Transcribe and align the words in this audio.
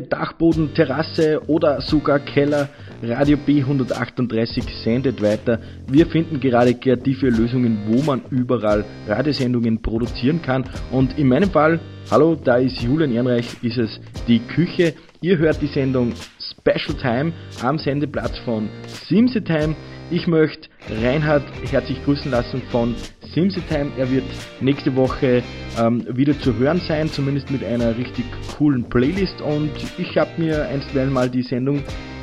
Dachboden, 0.00 0.74
Terrasse 0.74 1.40
oder 1.46 1.80
sogar 1.80 2.18
Keller. 2.18 2.68
Radio 3.02 3.36
B138 3.36 4.82
sendet 4.82 5.22
weiter. 5.22 5.60
Wir 5.86 6.06
finden 6.06 6.40
gerade 6.40 6.74
kreative 6.74 7.28
Lösungen, 7.28 7.82
wo 7.88 8.02
man 8.02 8.22
überall 8.30 8.84
Radiosendungen 9.06 9.82
produzieren 9.82 10.40
kann. 10.40 10.64
Und 10.90 11.18
in 11.18 11.28
meinem 11.28 11.50
Fall, 11.50 11.78
hallo, 12.10 12.36
da 12.36 12.56
ist 12.56 12.80
Julian 12.80 13.12
Ehrenreich, 13.12 13.62
ist 13.62 13.78
es 13.78 14.00
die 14.26 14.40
Küche. 14.40 14.94
Ihr 15.20 15.38
hört 15.38 15.60
die 15.60 15.66
Sendung 15.66 16.12
Special 16.38 16.96
Time 17.00 17.32
am 17.62 17.78
Sendeplatz 17.78 18.38
von 18.38 18.68
Simse 19.08 19.42
Time. 19.42 19.76
Ich 20.08 20.28
möchte 20.28 20.68
Reinhard 20.88 21.42
herzlich 21.68 22.02
grüßen 22.04 22.30
lassen 22.30 22.62
von 22.70 22.94
Simse 23.34 23.60
Time. 23.68 23.90
Er 23.98 24.08
wird 24.08 24.24
nächste 24.60 24.94
Woche 24.94 25.42
ähm, 25.76 26.06
wieder 26.08 26.38
zu 26.38 26.56
hören 26.56 26.80
sein, 26.86 27.08
zumindest 27.08 27.50
mit 27.50 27.64
einer 27.64 27.96
richtig 27.98 28.24
coolen 28.56 28.88
Playlist. 28.88 29.40
Und 29.40 29.72
ich 29.98 30.16
habe 30.16 30.30
mir 30.36 30.68
einstweilen 30.68 31.12
mal 31.12 31.28
die 31.28 31.42
Sendung 31.42 31.82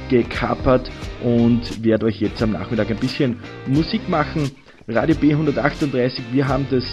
gekapert 0.10 0.90
und 1.24 1.84
werde 1.84 2.06
euch 2.06 2.22
jetzt 2.22 2.42
am 2.42 2.54
Nachmittag 2.54 2.90
ein 2.90 2.98
bisschen 2.98 3.40
Musik 3.68 4.08
machen. 4.08 4.50
Radio 4.88 5.16
B138, 5.16 6.22
wir 6.32 6.48
haben 6.48 6.66
das 6.72 6.86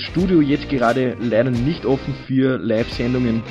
Studio 0.00 0.40
jetzt 0.40 0.68
gerade 0.68 1.16
leider 1.20 1.50
nicht 1.50 1.84
offen 1.86 2.14
für 2.26 2.58
Live-Sendungen. 2.58 3.42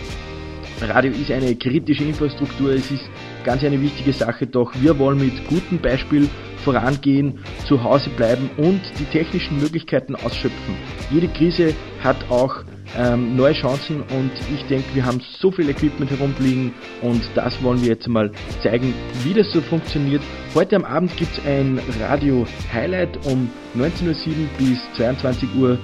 Radio 0.81 1.11
ist 1.11 1.31
eine 1.31 1.55
kritische 1.55 2.03
Infrastruktur, 2.03 2.71
es 2.71 2.91
ist 2.91 3.09
ganz 3.43 3.63
eine 3.63 3.81
wichtige 3.81 4.13
Sache, 4.13 4.45
doch 4.45 4.71
wir 4.79 4.97
wollen 4.99 5.17
mit 5.17 5.47
gutem 5.47 5.79
Beispiel 5.79 6.29
vorangehen, 6.63 7.39
zu 7.67 7.83
Hause 7.83 8.09
bleiben 8.11 8.49
und 8.57 8.81
die 8.99 9.05
technischen 9.05 9.59
Möglichkeiten 9.59 10.15
ausschöpfen. 10.15 10.75
Jede 11.11 11.27
Krise 11.27 11.73
hat 12.03 12.17
auch 12.29 12.63
ähm, 12.97 13.35
neue 13.35 13.53
Chancen 13.53 14.01
und 14.01 14.31
ich 14.53 14.63
denke, 14.67 14.85
wir 14.93 15.05
haben 15.05 15.21
so 15.39 15.51
viel 15.51 15.69
Equipment 15.69 16.09
herumliegen 16.11 16.73
und 17.01 17.21
das 17.35 17.61
wollen 17.61 17.81
wir 17.81 17.89
jetzt 17.89 18.07
mal 18.07 18.31
zeigen, 18.63 18.93
wie 19.23 19.33
das 19.33 19.51
so 19.51 19.61
funktioniert. 19.61 20.21
Heute 20.55 20.77
am 20.77 20.85
Abend 20.85 21.15
gibt 21.17 21.31
es 21.37 21.45
ein 21.45 21.79
Radio-Highlight 21.99 23.25
um 23.25 23.49
19.07 23.75 24.07
Uhr 24.07 24.13
bis 24.57 24.79
22 24.95 25.49
Uhr 25.57 25.77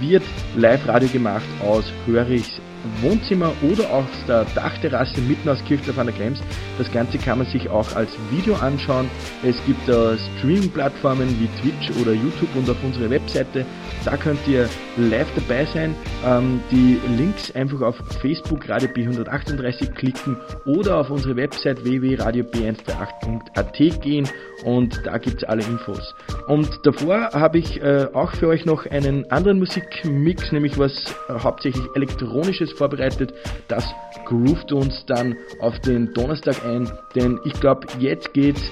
wird 0.00 0.22
Live-Radio 0.56 1.08
gemacht 1.08 1.44
aus 1.62 1.84
Hörichs 2.06 2.60
Wohnzimmer 3.00 3.52
oder 3.62 3.90
aus 3.90 4.04
der 4.26 4.44
Dachterrasse 4.54 5.20
mitten 5.20 5.48
aus 5.48 5.62
Kirchdorf 5.64 5.98
an 5.98 6.06
der 6.06 6.14
Krems. 6.14 6.40
Das 6.78 6.90
Ganze 6.92 7.18
kann 7.18 7.38
man 7.38 7.46
sich 7.46 7.68
auch 7.68 7.94
als 7.94 8.10
Video 8.30 8.54
anschauen. 8.56 9.08
Es 9.42 9.56
gibt 9.66 9.88
äh, 9.88 10.16
Streaming-Plattformen 10.38 11.28
wie 11.40 11.48
Twitch 11.60 11.90
oder 12.00 12.12
YouTube 12.12 12.54
und 12.54 12.70
auf 12.70 12.82
unserer 12.82 13.10
Webseite. 13.10 13.66
Da 14.04 14.16
könnt 14.16 14.46
ihr 14.46 14.68
live 14.96 15.28
dabei 15.34 15.66
sein. 15.66 15.94
Ähm, 16.24 16.60
die 16.70 16.98
Links 17.16 17.54
einfach 17.54 17.82
auf 17.82 17.96
Facebook 18.20 18.66
Radio 18.68 18.88
B138 18.88 19.92
klicken 19.92 20.36
oder 20.64 20.98
auf 20.98 21.10
unsere 21.10 21.36
Website 21.36 21.84
www.radiob138.at 21.84 24.00
gehen 24.00 24.28
und 24.64 25.00
da 25.04 25.18
gibt 25.18 25.38
es 25.38 25.44
alle 25.44 25.62
Infos. 25.62 26.14
Und 26.46 26.68
davor 26.84 27.30
habe 27.32 27.58
ich 27.58 27.82
äh, 27.82 28.06
auch 28.12 28.32
für 28.32 28.48
euch 28.48 28.64
noch 28.64 28.86
einen 28.86 29.30
anderen 29.30 29.58
Musikmix, 29.58 30.52
nämlich 30.52 30.78
was 30.78 30.92
äh, 31.28 31.38
hauptsächlich 31.38 31.84
elektronisches 31.94 32.72
vorbereitet. 32.76 33.34
Das 33.68 33.84
groovt 34.24 34.72
uns 34.72 35.04
dann 35.06 35.36
auf 35.60 35.78
den 35.80 36.12
Donnerstag 36.14 36.64
ein, 36.64 36.90
denn 37.14 37.40
ich 37.44 37.52
glaube, 37.60 37.86
jetzt 37.98 38.32
geht's 38.34 38.62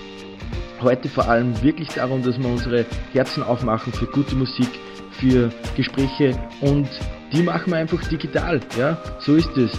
heute 0.80 1.08
vor 1.08 1.28
allem 1.28 1.60
wirklich 1.62 1.88
darum, 1.88 2.22
dass 2.22 2.38
wir 2.38 2.48
unsere 2.48 2.84
Herzen 3.12 3.42
aufmachen 3.42 3.92
für 3.92 4.06
gute 4.06 4.34
Musik, 4.34 4.68
für 5.12 5.50
Gespräche 5.76 6.38
und 6.60 6.88
die 7.32 7.42
machen 7.42 7.72
wir 7.72 7.78
einfach 7.78 8.02
digital, 8.08 8.60
ja, 8.78 8.98
so 9.18 9.34
ist 9.34 9.56
es. 9.56 9.72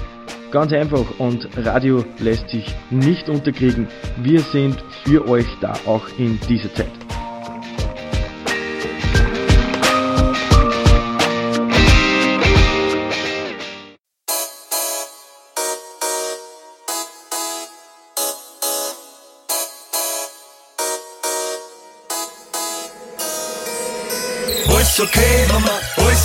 Ganz 0.52 0.72
einfach 0.74 1.06
und 1.20 1.48
Radio 1.58 2.04
lässt 2.20 2.50
sich 2.50 2.66
nicht 2.90 3.28
unterkriegen. 3.30 3.88
Wir 4.18 4.40
sind 4.40 4.82
für 5.04 5.28
euch 5.28 5.48
da 5.60 5.74
auch 5.86 6.08
in 6.18 6.40
dieser 6.48 6.74
Zeit. 6.74 7.05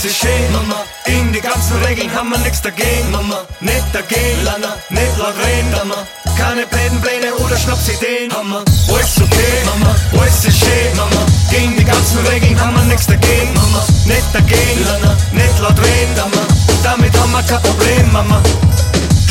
Ist 0.04 0.16
schön, 0.16 0.52
Mama. 0.52 0.84
In 1.06 1.32
die 1.32 1.40
ganzen 1.40 1.76
Regeln 1.84 2.10
haben 2.14 2.30
wir 2.30 2.38
nichts 2.38 2.62
dagegen, 2.62 3.10
Mama. 3.10 3.44
Nicht 3.60 3.84
dagegen, 3.92 4.44
Lana, 4.44 4.76
nicht 4.88 5.18
reden, 5.18 5.70
Mama. 5.72 6.06
Keine 6.38 6.66
Pläne, 6.66 7.34
oder 7.34 7.56
Schnapsideen, 7.56 8.28
Mama. 8.28 8.64
Alles 8.88 9.20
okay, 9.20 9.56
Mama, 9.66 9.94
alles 10.12 10.44
ist 10.44 10.58
schön, 10.58 10.96
Mama. 10.96 11.26
Gegen 11.50 11.76
die 11.76 11.84
ganzen 11.84 12.26
Regeln 12.26 12.58
haben 12.58 12.76
wir 12.76 12.84
nichts 12.84 13.06
dagegen, 13.06 13.52
Mama. 13.54 13.84
Nicht 14.06 14.28
dagegen, 14.32 14.84
Lana, 14.86 15.16
nicht 15.32 15.60
reden, 15.60 16.16
Mama. 16.16 16.46
Damit 16.82 17.18
haben 17.18 17.32
wir 17.32 17.42
kein 17.42 17.62
Problem, 17.62 18.12
Mama. 18.12 18.42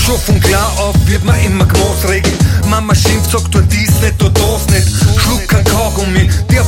Schon 0.10 0.18
von 0.22 0.40
klar 0.40 0.72
auf 0.80 0.96
wird 1.06 1.24
man 1.24 1.40
immer 1.46 1.68
Großregel. 1.68 2.34
Mama 2.68 2.96
schimpft, 2.96 3.30
sagt 3.30 3.54
du 3.54 3.62
dies 3.62 3.92
nicht, 4.02 4.20
du 4.20 4.28
das 4.30 4.66
nicht. 4.72 4.88
Schluck 5.22 5.48
kein 5.48 5.64
Kaugummi, 5.64 6.28
der 6.50 6.64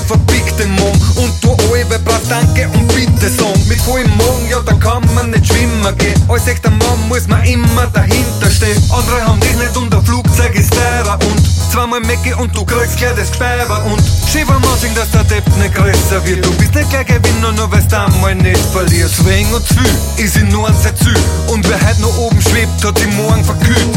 den 0.61 0.71
Mond. 0.71 1.01
Und 1.15 1.33
du 1.41 1.51
Albe 1.73 1.99
brauchst 2.05 2.29
Danke 2.29 2.69
und 2.73 2.87
bitte 2.93 3.29
Song. 3.35 3.57
Mit 3.67 3.81
vollem 3.81 4.11
Morgen, 4.17 4.47
ja, 4.49 4.59
da 4.63 4.73
kann 4.73 5.03
man 5.15 5.31
nicht 5.31 5.47
schwimmen 5.47 5.97
gehen. 5.97 6.13
Als 6.27 6.47
echter 6.47 6.69
Mann 6.69 7.07
muss 7.07 7.27
man 7.27 7.43
immer 7.43 7.87
dahinter 7.87 8.49
stehen. 8.49 8.77
Andere 8.91 9.25
haben 9.25 9.39
dich 9.39 9.55
nicht 9.55 9.75
und 9.75 9.91
der 9.91 10.01
Flugzeug 10.01 10.53
ist 10.53 10.71
teurer. 10.71 11.17
Und 11.25 11.41
zweimal 11.71 12.01
Mecke 12.01 12.35
und 12.37 12.55
du 12.55 12.63
kriegst 12.63 12.97
gleich 12.97 13.15
das 13.15 13.29
Gesperber. 13.29 13.83
Und 13.85 14.01
Schieber 14.31 14.59
mal 14.59 14.77
singen, 14.77 14.95
dass 14.95 15.11
der 15.11 15.23
Depp 15.23 15.45
nicht 15.57 15.75
größer 15.75 16.23
wird. 16.25 16.45
Du 16.45 16.51
bist 16.53 16.73
nicht 16.75 16.89
gleich 16.89 17.07
Gewinner, 17.07 17.51
nur 17.53 17.71
weil 17.71 17.83
du 17.83 17.99
einmal 17.99 18.35
nicht 18.35 18.65
verlierst. 18.71 19.17
Zwing 19.17 19.51
und 19.53 19.65
Zwü 19.67 20.23
ist 20.23 20.37
in 20.37 20.49
nur 20.49 20.67
ein 20.67 20.75
Zü. 20.75 21.13
Und 21.47 21.67
wer 21.67 21.79
heute 21.87 22.01
noch 22.01 22.17
oben 22.17 22.41
schwebt, 22.41 22.83
hat 22.85 22.97
die 22.99 23.07
Morgen 23.31 23.45
verkühlt. 23.45 23.87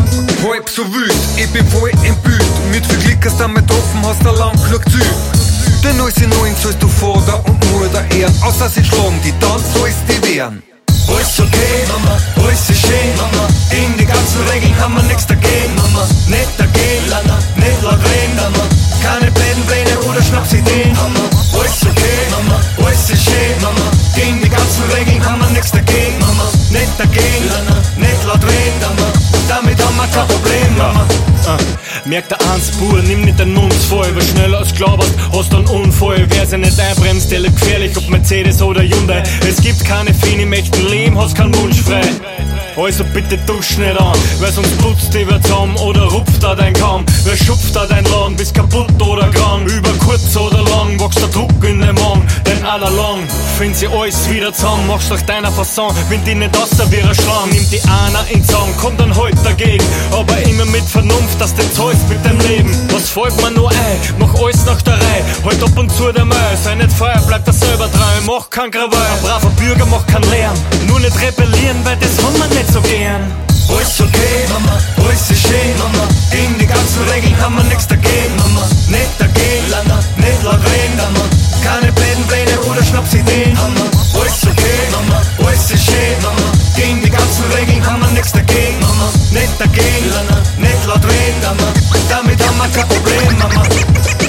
Halb 0.47 0.69
so 0.69 0.83
wüt, 0.95 1.13
ich 1.37 1.51
bin 1.51 1.67
voll 1.67 1.91
Büt. 2.23 2.45
Mit 2.71 2.87
viel 2.87 2.99
Glück 2.99 3.25
hast 3.25 3.35
du 3.35 3.43
damit 3.43 3.69
offen, 3.69 4.01
hast 4.07 4.23
du 4.25 4.31
lang 4.31 4.53
genug 4.65 4.85
Zü. 4.89 5.03
Denn 5.83 6.01
alles 6.01 6.17
in 6.19 6.31
neun 6.31 6.55
sollst 6.63 6.81
du 6.81 6.89
Vater 6.89 7.45
und 7.45 7.59
Mutter 7.73 8.05
ehren. 8.15 8.33
Außer 8.43 8.69
sie 8.69 8.85
schlagen 8.85 9.21
die, 9.25 9.35
dann 9.41 9.61
sollst 9.75 9.99
die 10.09 10.23
wehren. 10.23 10.63
Alles 11.09 11.41
okay, 11.41 11.83
Mama, 11.89 12.17
alles 12.37 12.71
ist 12.71 12.81
schön, 12.81 13.11
Mama. 13.17 13.49
In 13.71 13.99
die 13.99 14.07
ganzen 14.07 14.41
Regeln 14.53 14.75
haben 14.79 14.95
wir 14.95 15.03
nichts 15.03 15.27
dagegen, 15.27 15.75
Mama. 15.75 16.07
Nicht 16.29 16.55
dagegen, 16.57 17.09
Lana, 17.11 17.39
nicht 17.57 17.83
laut 17.83 17.99
reden, 17.99 18.37
Mama. 18.37 18.65
Keine 19.03 19.31
Pläne, 19.33 19.63
Pläne 19.67 19.99
oder 20.09 20.23
Schnapsideen, 20.23 20.95
Mama. 20.95 21.27
Alles 21.53 21.83
okay, 21.83 22.19
Mama, 22.31 22.61
alles 22.87 23.11
ist 23.11 23.25
schön, 23.25 23.57
Mama. 23.61 23.91
In 24.17 24.41
die 24.41 24.49
ganzen 24.49 24.85
Regeln 24.95 25.25
haben 25.27 25.41
wir 25.41 25.51
nichts 25.51 25.73
dagegen, 25.73 26.19
Mama. 26.21 26.47
Nicht 26.71 26.95
dagegen, 26.97 27.45
Lana, 27.51 27.77
nicht 27.97 28.25
laut 28.25 28.43
reden, 28.45 28.74
Mama. 30.77 31.07
Damit 31.45 31.47
haben 31.47 31.74
merkt 32.07 32.31
der 32.31 32.41
eins, 32.53 32.71
Bur, 32.73 33.01
nimm 33.03 33.23
nicht 33.23 33.39
den 33.39 33.55
Mund 33.55 33.73
voll, 33.73 34.07
weil 34.15 34.23
schneller 34.23 34.59
als 34.59 34.75
glaubst, 34.75 35.13
hast 35.33 35.55
einen 35.55 35.67
Unfall. 35.67 36.27
Wer 36.29 36.47
sich 36.47 36.59
nicht 36.59 36.79
einbremst, 36.79 37.31
der 37.31 37.41
liegt 37.41 37.61
gefährlich, 37.61 37.97
ob 37.97 38.09
Mercedes 38.09 38.61
oder 38.63 38.83
Hyundai. 38.83 39.23
Es 39.49 39.61
gibt 39.61 39.85
keine 39.85 40.13
Fini, 40.13 40.45
mächten 40.45 40.89
Leben, 40.89 41.19
hast 41.19 41.35
keinen 41.35 41.55
Wunsch 41.57 41.81
frei. 41.81 42.03
Also 42.77 43.05
bitte 43.05 43.39
dusch 43.47 43.79
nicht 43.79 44.01
an, 44.01 44.19
weil 44.41 44.51
sonst 44.51 44.77
putzt 44.79 45.15
die 45.15 45.25
wer 45.29 45.41
zusammen 45.43 45.77
oder 45.77 46.03
rupft 46.07 46.43
da 46.43 46.57
dein 46.57 46.73
Kamm. 46.73 47.05
Wer 47.23 47.37
schupft 47.37 47.75
da 47.77 47.87
dein 47.87 48.05
Laden, 48.07 48.35
bist 48.35 48.53
kaputt 48.53 49.01
oder 49.01 49.29
krank. 49.31 49.71
Über 49.71 49.91
kurz 50.05 50.37
oder 50.37 50.63
lang 50.63 50.99
wächst 50.99 51.21
der 51.21 51.29
Druck 51.29 51.53
in 51.63 51.81
den 51.81 51.95
Mann. 51.95 52.27
Denn 52.45 52.65
allalong 52.65 53.21
find 53.59 53.77
sie 53.77 53.87
alles 53.87 54.29
wieder 54.29 54.53
zusammen. 54.53 54.89
Machst 54.89 55.09
nach 55.09 55.23
deiner 55.23 55.53
Fasson, 55.53 55.95
wenn 56.09 56.25
die 56.25 56.35
nicht 56.35 56.57
aus 56.59 56.71
wie 56.91 57.01
ein. 57.01 57.51
Nimm 57.53 57.71
die 57.71 57.81
einer 57.83 58.27
in 58.31 58.45
Zaun, 58.45 58.75
komm 58.81 58.97
dann 58.97 59.15
halt 59.15 59.37
dagegen. 59.45 59.85
Aber 60.11 60.37
immer 60.43 60.65
mit 60.67 60.85
Vernunft, 60.85 61.41
dass 61.41 61.55
du 61.55 61.63
zahlst 61.95 62.09
mit 62.09 62.25
deinem 62.25 62.41
Leben. 62.41 62.71
Was 62.93 63.09
folgt 63.09 63.41
mir 63.43 63.51
nur 63.51 63.71
ein? 63.71 63.99
Mach 64.19 64.35
alles 64.35 64.65
nach 64.65 64.81
der 64.83 64.95
Reihe. 64.95 65.25
Halt 65.45 65.63
ab 65.63 65.77
und 65.77 65.91
zu 65.91 66.13
der 66.13 66.25
Müll, 66.25 66.37
sei 66.63 66.75
nicht 66.75 66.93
Feuer, 66.93 67.21
bleib 67.27 67.45
da 67.45 67.53
selber 67.53 67.91
treu. 67.91 68.17
Mach 68.27 68.51
kein 68.51 68.71
Krawall, 68.71 68.91
ein 68.91 69.23
braver 69.23 69.51
Bürger 69.51 69.87
macht 69.87 70.07
keinen 70.09 70.29
Lärm. 70.31 70.55
Nur 70.87 71.01
nicht 71.01 71.17
rebellieren, 71.21 71.79
weil 71.85 71.97
das 71.97 72.23
haben 72.25 72.37
wir 72.37 72.49
nicht 72.57 72.73
so 72.73 72.81
gern. 72.81 73.23
Alles 73.69 73.99
okay, 73.99 74.45
Mama, 74.53 74.79
alles 74.99 75.31
ist 75.31 75.41
schön, 75.41 75.75
Mama. 75.79 76.07
Gegen 76.31 76.59
die 76.59 76.67
ganzen 76.67 77.03
Regeln 77.11 77.37
haben 77.41 77.57
wir 77.57 77.65
nichts 77.65 77.87
dagegen, 77.87 78.37
Mama. 78.37 78.67
Nicht 78.89 79.15
dagegen, 79.19 79.71
Lana, 79.71 79.99
nicht 80.17 80.43
laut 80.43 80.61
reden, 80.61 80.97
Mama. 80.97 81.25
Keine 81.65 81.91
Pläne, 81.93 82.23
Pläne 82.29 82.61
oder 82.61 82.85
Schnapsideen, 82.85 83.55
Mama. 83.55 83.89
Alles 84.21 84.45
okay, 84.45 84.81
Mama, 84.93 85.23
alles 85.47 85.71
ist 85.71 85.87
schön, 85.87 86.17
Mama. 86.21 86.53
Gegen 86.77 87.03
die 87.03 87.11
ganzen 87.11 87.45
Regeln 87.57 87.81
haben 87.87 88.01
wir 88.03 88.11
nichts 88.13 88.33
dagegen, 88.33 88.84
Netta 89.31 89.67
kein, 89.67 90.27
net 90.59 90.87
la 90.87 90.99
trendama, 90.99 91.73
damit 92.09 92.41
haben 92.47 92.59
wir 92.59 92.69
kein 92.69 92.89
Problem, 92.89 93.39
Mama. 93.39 94.24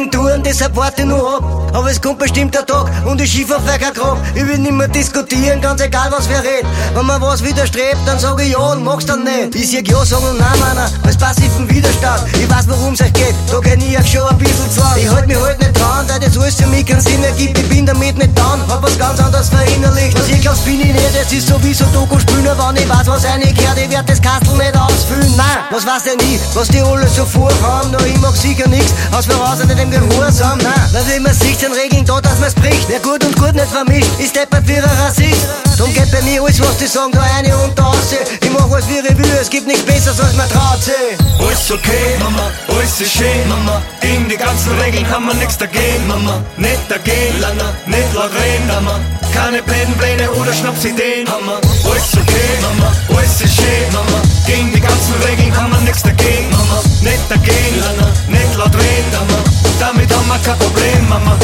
Dagegen 0.00 0.10
Touren, 0.10 0.42
deshalb 0.42 0.76
warte 0.76 1.02
ich 1.02 1.08
nur 1.08 1.36
ab. 1.36 1.70
Aber 1.74 1.90
es 1.90 2.00
kommt 2.00 2.18
bestimmt 2.18 2.54
der 2.54 2.66
Tag 2.66 2.90
und 3.06 3.20
ich 3.20 3.30
schief 3.30 3.50
auf 3.50 3.64
kein 3.66 3.92
Grab. 3.92 4.18
Ich 4.34 4.46
will 4.46 4.58
nimmer 4.58 4.88
diskutieren, 4.88 5.60
ganz 5.60 5.80
egal 5.80 6.10
was 6.10 6.28
wer 6.28 6.42
redet. 6.42 6.66
Wenn 6.94 7.06
man 7.06 7.20
was 7.20 7.44
widerstrebt, 7.44 7.98
dann 8.06 8.18
sag 8.18 8.40
ich 8.40 8.52
ja 8.52 8.58
und 8.58 8.84
mach's 8.84 9.06
dann 9.06 9.24
nicht. 9.24 9.54
Ich 9.54 9.70
sag 9.70 9.86
ja, 9.88 10.04
sagen 10.04 10.24
und 10.24 10.38
nein, 10.38 10.58
meiner, 10.58 10.90
als 11.04 11.16
passiven 11.16 11.68
Widerstand. 11.68 12.22
Ich 12.34 12.50
weiß, 12.50 12.68
worum's 12.68 13.00
euch 13.00 13.12
geht, 13.12 13.34
da 13.50 13.60
kenn 13.60 13.80
ich 13.80 13.98
euch 13.98 14.12
schon 14.12 14.28
ein 14.28 14.38
bisschen 14.38 14.70
zwang. 14.70 14.96
Ich 14.96 15.08
halt 15.08 15.26
mich 15.26 15.40
halt 15.40 15.58
nicht 15.58 15.78
dran, 15.78 16.06
da 16.08 16.18
das 16.18 16.36
alles 16.36 16.54
für 16.54 16.66
mich 16.66 16.86
keinen 16.86 17.00
Sinn 17.00 17.22
ergibt. 17.22 17.58
Ich 17.58 17.68
bin 17.68 17.86
damit 17.86 18.16
nicht 18.18 18.36
down, 18.36 18.60
hab 18.68 18.82
was 18.82 18.98
ganz 18.98 19.20
anderes 19.20 19.48
verinnerlicht. 19.48 20.18
Was 20.18 20.28
ich 20.28 20.40
glaub's 20.40 20.60
bin 20.60 20.80
ich 20.80 20.92
nicht, 20.92 21.14
es 21.20 21.32
ist 21.32 21.48
sowieso 21.48 21.84
Doku-Spüler, 21.92 22.56
wenn 22.58 22.82
ich 22.82 22.88
weiß, 22.88 23.06
was 23.06 23.24
eine 23.24 23.52
gehört, 23.52 23.78
ich 23.78 23.90
werd 23.90 24.08
das 24.08 24.20
Kastel 24.20 24.56
nicht 24.56 24.76
ausfüllen. 24.76 25.36
Nein, 25.36 25.58
was 25.70 25.86
weiß 25.86 26.04
denn 26.04 26.18
ich, 26.20 26.40
was 26.54 26.68
die 26.68 26.80
alle 26.80 27.06
so 27.08 27.24
vorhaben, 27.24 27.90
nur 27.90 28.04
ich 28.06 28.18
mach 28.20 28.34
sicher 28.34 28.68
nix, 28.68 28.86
aus 29.12 29.26
voraus 29.26 29.58
nicht 29.64 29.78
dem 29.78 29.89
Gehorsam. 29.90 30.58
Nein, 30.58 30.72
weil 30.92 31.06
wie 31.14 31.20
man 31.20 31.34
sieht, 31.34 31.60
sind 31.60 31.74
Regeln 31.74 32.04
da, 32.04 32.20
dass 32.20 32.38
man's 32.38 32.54
bricht. 32.54 32.88
Wer 32.88 33.00
gut 33.00 33.24
und 33.24 33.36
gut 33.36 33.54
nicht 33.54 33.70
vermischt, 33.70 34.10
ist 34.18 34.34
deppert 34.36 34.66
wie 34.66 34.76
ein 34.76 34.84
Rassist. 34.84 35.46
Drum 35.76 35.92
geht 35.94 36.10
bei 36.10 36.20
mir 36.22 36.42
alles, 36.42 36.60
was 36.60 36.76
die 36.78 36.86
sagen, 36.86 37.12
da 37.12 37.22
eine 37.38 37.56
und 37.56 37.78
da 37.78 37.90
raus. 37.90 38.14
Ich 38.40 38.50
mach 38.50 38.70
alles 38.70 38.86
wie 38.88 39.02
will, 39.02 39.38
es 39.40 39.50
gibt 39.50 39.66
nichts 39.66 39.82
Besseres, 39.82 40.20
als 40.20 40.34
man 40.34 40.48
traut 40.48 40.82
sich. 40.82 41.16
Alles 41.38 41.70
okay, 41.70 42.16
Mama, 42.20 42.50
alles 42.68 43.00
ist 43.00 43.12
schön, 43.12 43.48
Mama. 43.48 43.82
Gegen 44.00 44.28
die 44.28 44.36
ganzen 44.36 44.72
Regeln 44.78 45.08
haben 45.08 45.26
wir 45.26 45.34
nichts 45.34 45.58
dagegen, 45.58 46.06
Mama. 46.06 46.42
Nicht 46.56 46.84
dagegen, 46.88 47.40
Lana, 47.40 47.72
nicht 47.86 48.12
reden, 48.14 48.66
Mama. 48.68 49.00
Keine 49.32 49.62
Pläne 49.62 50.30
oder 50.32 50.52
Schnapsideen, 50.52 51.24
Mama. 51.24 51.60
Alles 51.84 52.12
okay, 52.14 52.50
Mama, 52.62 52.92
alles 53.08 53.40
ist 53.40 53.56
schön, 53.56 53.88
Mama. 53.92 54.20
Gegen 54.46 54.72
die 54.72 54.80
ganzen 54.80 55.14
Regeln 55.24 55.56
haben 55.56 55.72
wir 55.72 55.80
nichts 55.80 56.02
dagegen, 56.02 56.50
Mama. 56.50 56.82
Nicht 57.00 57.24
dagegen, 57.28 57.80
Lana, 57.80 58.08
nicht 58.28 58.56
laut 58.56 58.74
Mama. 58.74 59.40
Damit 59.80 60.14
haben 60.14 60.28
wir 60.28 60.38
kein 60.44 60.58
Problem, 60.58 61.08
Mama. 61.08 61.38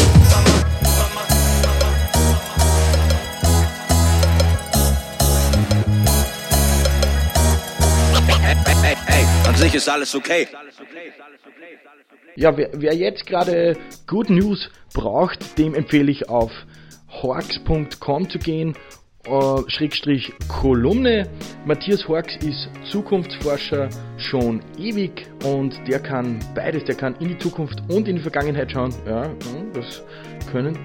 Hey, 8.83 8.97
hey, 9.07 9.25
an 9.49 9.55
sich 9.57 9.75
ist 9.75 9.89
alles 9.89 10.15
okay. 10.15 10.47
Ja, 12.35 12.55
wer, 12.59 12.69
wer 12.75 12.95
jetzt 12.95 13.25
gerade 13.25 13.79
Good 14.07 14.29
News 14.29 14.71
braucht, 14.93 15.57
dem 15.57 15.75
empfehle 15.75 16.13
ich 16.13 16.29
auf 16.29 16.53
horks.com 17.23 18.29
zu 18.29 18.39
gehen, 18.39 18.77
äh, 19.27 19.71
Schrägstrich 19.71 20.33
Kolumne. 20.49 21.29
Matthias 21.65 22.07
Horks 22.09 22.37
ist 22.37 22.69
Zukunftsforscher 22.91 23.89
schon 24.17 24.61
ewig 24.79 25.27
und 25.45 25.77
der 25.89 26.01
kann 26.01 26.39
beides, 26.55 26.85
der 26.85 26.95
kann 26.95 27.15
in 27.21 27.29
die 27.29 27.39
Zukunft 27.39 27.83
und 27.89 28.09
in 28.09 28.17
die 28.17 28.23
Vergangenheit 28.23 28.73
schauen. 28.73 28.95
Ja, 29.07 29.25
ja, 29.25 29.31
das 29.75 30.03
können 30.51 30.79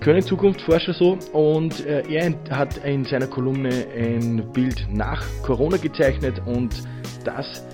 können 0.00 0.22
Zukunftsforscher 0.22 0.94
so 0.94 1.18
und 1.32 1.84
äh, 1.84 2.02
er 2.08 2.32
hat 2.56 2.76
in 2.84 3.04
seiner 3.04 3.26
Kolumne 3.26 3.86
ein 3.96 4.52
Bild 4.52 4.86
nach 4.92 5.24
Corona 5.42 5.78
gezeichnet 5.78 6.40
und 6.46 6.72
das 7.24 7.64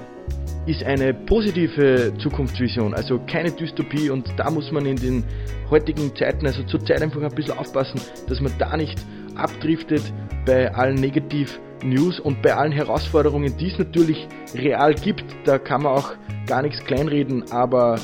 ist 0.65 0.83
eine 0.85 1.13
positive 1.13 2.13
Zukunftsvision, 2.19 2.95
also 2.95 3.21
keine 3.27 3.51
Dystopie 3.51 4.09
und 4.09 4.33
da 4.39 4.51
muss 4.51 4.71
man 4.71 4.87
in 4.87 4.97
den 4.97 5.25
heutigen 5.69 6.15
Zeiten, 6.17 6.47
also 6.47 6.63
zur 6.63 6.85
Zeit 6.85 7.03
einfach 7.03 7.21
ein 7.21 7.35
bisschen 7.35 7.59
aufpassen, 7.59 8.01
dass 8.29 8.41
man 8.41 8.53
da 8.59 8.77
nicht 8.77 9.05
abdriftet 9.43 10.03
bei 10.47 10.73
allen 10.75 10.97
Negativ-News 10.97 12.21
und 12.21 12.43
bei 12.43 12.55
allen 12.55 12.73
Herausforderungen, 12.73 13.57
die 13.57 13.69
es 13.69 13.79
natürlich 13.79 14.27
real 14.55 14.95
gibt, 14.95 15.25
da 15.45 15.59
kann 15.59 15.83
man 15.83 15.93
auch 15.93 16.13
gar 16.47 16.63
nichts 16.63 16.85
kleinreden, 16.85 17.51
aber 17.53 17.99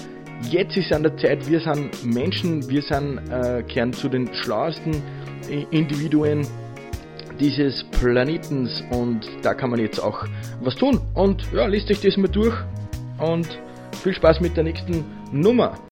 jetzt 0.50 0.76
ist 0.76 0.92
an 0.92 1.02
der 1.02 1.16
Zeit, 1.16 1.48
wir 1.48 1.60
sind 1.60 2.04
Menschen, 2.04 2.68
wir 2.68 2.82
sind, 2.82 3.18
äh, 3.30 3.62
kehren 3.62 3.92
zu 3.92 4.08
den 4.08 4.32
schlauesten 4.32 5.02
Individuen 5.70 6.46
dieses 7.40 7.84
Planetens 7.84 8.82
und 8.90 9.20
da 9.42 9.54
kann 9.54 9.70
man 9.70 9.80
jetzt 9.80 10.00
auch 10.00 10.26
was 10.62 10.74
tun. 10.74 11.00
Und 11.14 11.42
ja, 11.52 11.66
lest 11.66 11.90
euch 11.90 12.00
das 12.00 12.16
mal 12.16 12.28
durch 12.28 12.54
und 13.18 13.46
viel 14.02 14.14
Spaß 14.14 14.40
mit 14.40 14.56
der 14.56 14.64
nächsten 14.64 15.04
Nummer. 15.32 15.87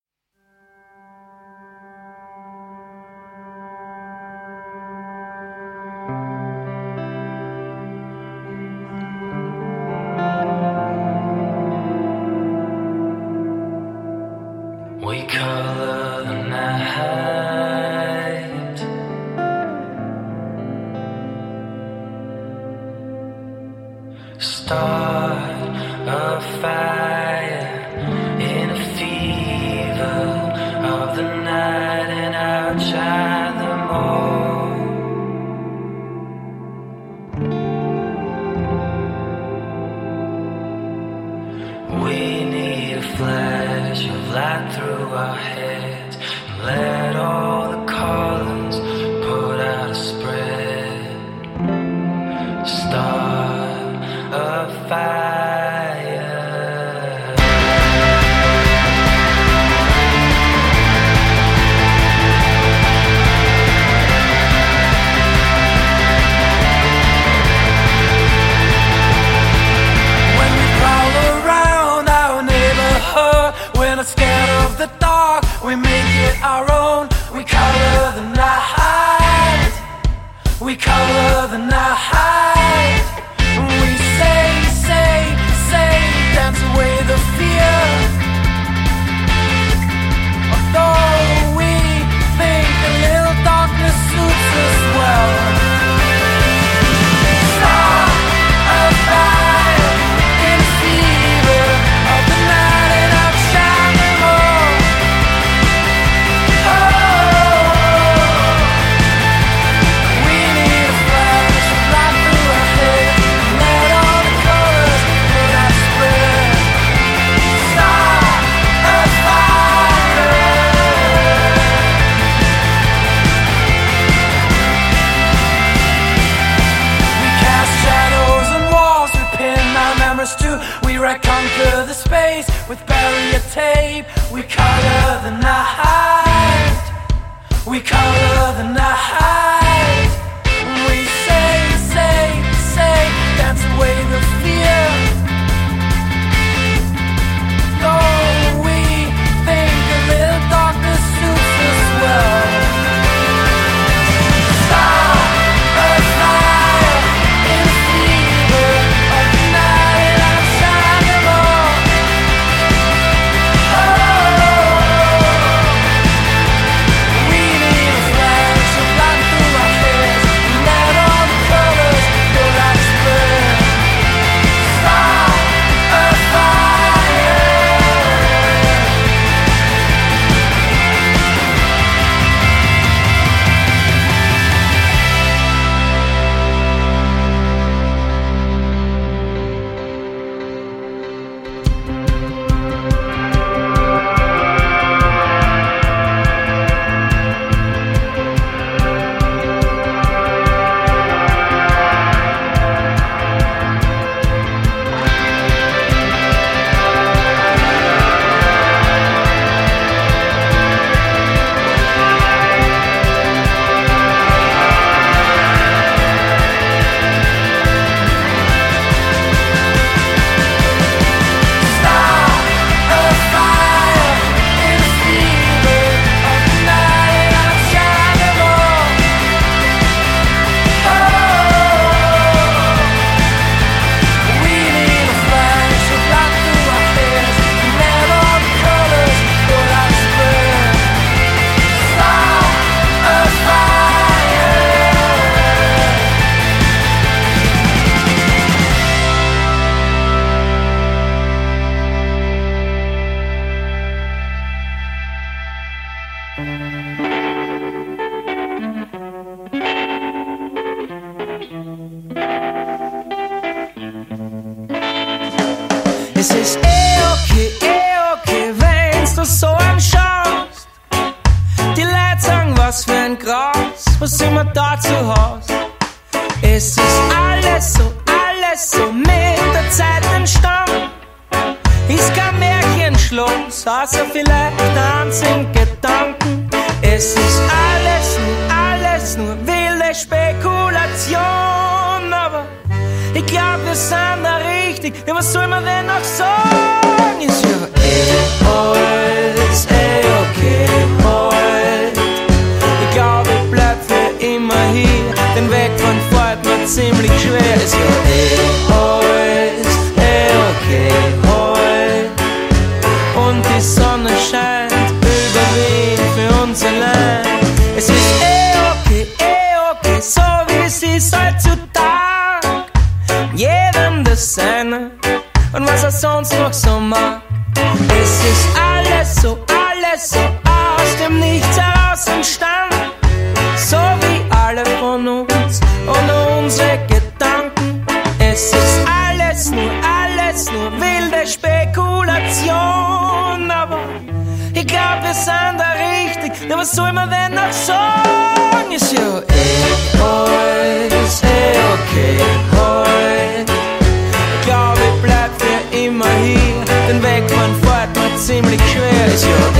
seem 358.18 358.42
really 358.44 358.56
clear 358.56 358.84
as 358.84 359.26
your 359.26 359.55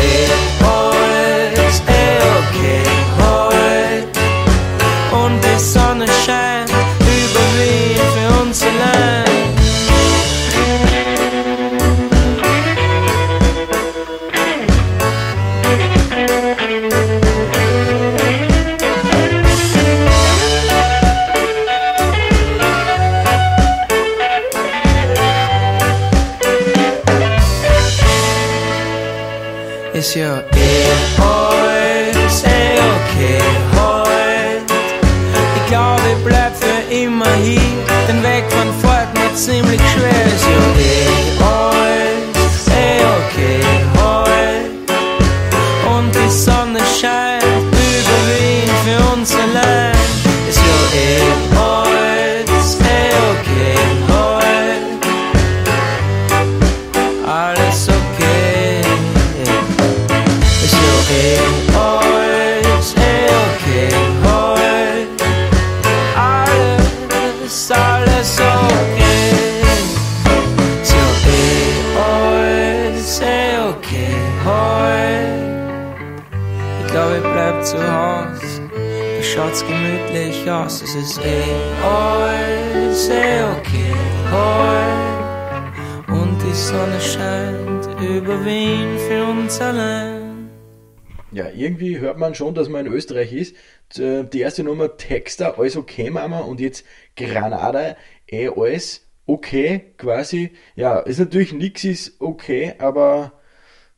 irgendwie 91.56 91.98
hört 91.98 92.18
man 92.18 92.34
schon, 92.34 92.54
dass 92.54 92.68
man 92.68 92.86
in 92.86 92.92
Österreich 92.92 93.32
ist. 93.32 93.56
Die 93.96 94.40
erste 94.40 94.62
Nummer 94.64 94.96
Texter, 94.96 95.58
alles 95.58 95.76
okay, 95.76 96.10
Mama, 96.10 96.40
und 96.40 96.60
jetzt 96.60 96.84
Granada, 97.16 97.96
eh 98.26 98.48
alles 98.48 99.06
okay, 99.26 99.92
quasi. 99.96 100.52
Ja, 100.75 100.98
ist 101.00 101.18
natürlich 101.18 101.52
nichts 101.52 101.84
ist 101.84 102.20
okay, 102.20 102.75
aber 102.78 103.32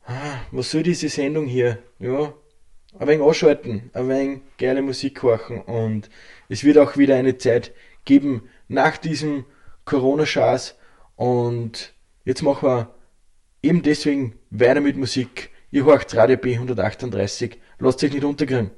ah, 0.05 0.39
was 0.51 0.71
soll 0.71 0.83
diese 0.83 1.09
Sendung 1.09 1.45
hier? 1.45 1.79
Ja, 1.99 2.33
ein 2.97 3.07
wenig 3.07 3.21
ausschalten, 3.21 3.91
ein 3.93 4.09
wenig 4.09 4.41
geile 4.57 4.81
Musik 4.81 5.21
horchen 5.21 5.61
und 5.61 6.09
es 6.49 6.63
wird 6.63 6.77
auch 6.77 6.97
wieder 6.97 7.15
eine 7.15 7.37
Zeit 7.37 7.73
geben 8.05 8.49
nach 8.67 8.97
diesem 8.97 9.45
Corona-Schaß 9.85 10.75
und 11.15 11.93
jetzt 12.25 12.41
machen 12.41 12.67
wir 12.67 12.95
eben 13.61 13.83
deswegen 13.83 14.35
weiter 14.49 14.81
mit 14.81 14.97
Musik 14.97 15.51
ihr 15.71 15.85
horcht 15.85 16.15
Radio 16.15 16.37
B138, 16.37 17.57
lasst 17.79 18.03
euch 18.03 18.13
nicht 18.13 18.23
unterkriegen. 18.23 18.71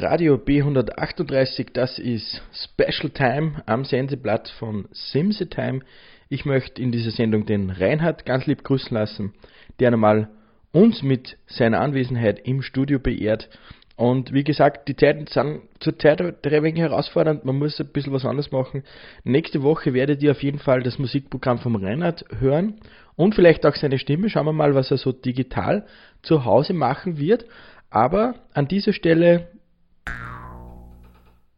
Radio 0.00 0.36
B138, 0.36 1.70
das 1.72 1.98
ist 1.98 2.40
Special 2.52 3.10
Time 3.10 3.62
am 3.66 3.84
Sendeblatt 3.84 4.48
von 4.48 4.86
Simse 4.92 5.48
Time. 5.48 5.80
Ich 6.28 6.44
möchte 6.44 6.80
in 6.80 6.92
dieser 6.92 7.10
Sendung 7.10 7.46
den 7.46 7.70
Reinhard 7.70 8.24
ganz 8.24 8.46
lieb 8.46 8.62
grüßen 8.62 8.94
lassen, 8.96 9.34
der 9.80 9.92
einmal 9.92 10.28
uns 10.70 11.02
mit 11.02 11.36
seiner 11.48 11.80
Anwesenheit 11.80 12.38
im 12.46 12.62
Studio 12.62 13.00
beehrt. 13.00 13.50
Und 13.96 14.32
wie 14.32 14.44
gesagt, 14.44 14.86
die 14.86 14.94
Zeiten 14.94 15.26
sind 15.26 15.62
zurzeit 15.80 16.20
ein 16.20 16.62
wenig 16.62 16.80
herausfordernd, 16.80 17.44
man 17.44 17.58
muss 17.58 17.80
ein 17.80 17.88
bisschen 17.88 18.12
was 18.12 18.24
anderes 18.24 18.52
machen. 18.52 18.84
Nächste 19.24 19.64
Woche 19.64 19.94
werdet 19.94 20.22
ihr 20.22 20.30
auf 20.30 20.44
jeden 20.44 20.60
Fall 20.60 20.84
das 20.84 21.00
Musikprogramm 21.00 21.58
vom 21.58 21.74
Reinhard 21.74 22.24
hören 22.38 22.78
und 23.16 23.34
vielleicht 23.34 23.66
auch 23.66 23.74
seine 23.74 23.98
Stimme. 23.98 24.30
Schauen 24.30 24.46
wir 24.46 24.52
mal, 24.52 24.76
was 24.76 24.92
er 24.92 24.98
so 24.98 25.10
digital 25.10 25.86
zu 26.22 26.44
Hause 26.44 26.72
machen 26.72 27.18
wird. 27.18 27.46
Aber 27.90 28.36
an 28.52 28.68
dieser 28.68 28.92
Stelle 28.92 29.48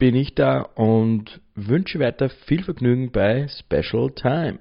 bin 0.01 0.15
ich 0.15 0.35
da 0.35 0.63
und 0.63 1.41
wünsche 1.55 2.01
weiter 2.01 2.31
viel 2.31 2.65
Vergnügen 2.65 3.13
bei 3.13 3.47
Special 3.49 4.11
Time. 4.11 4.59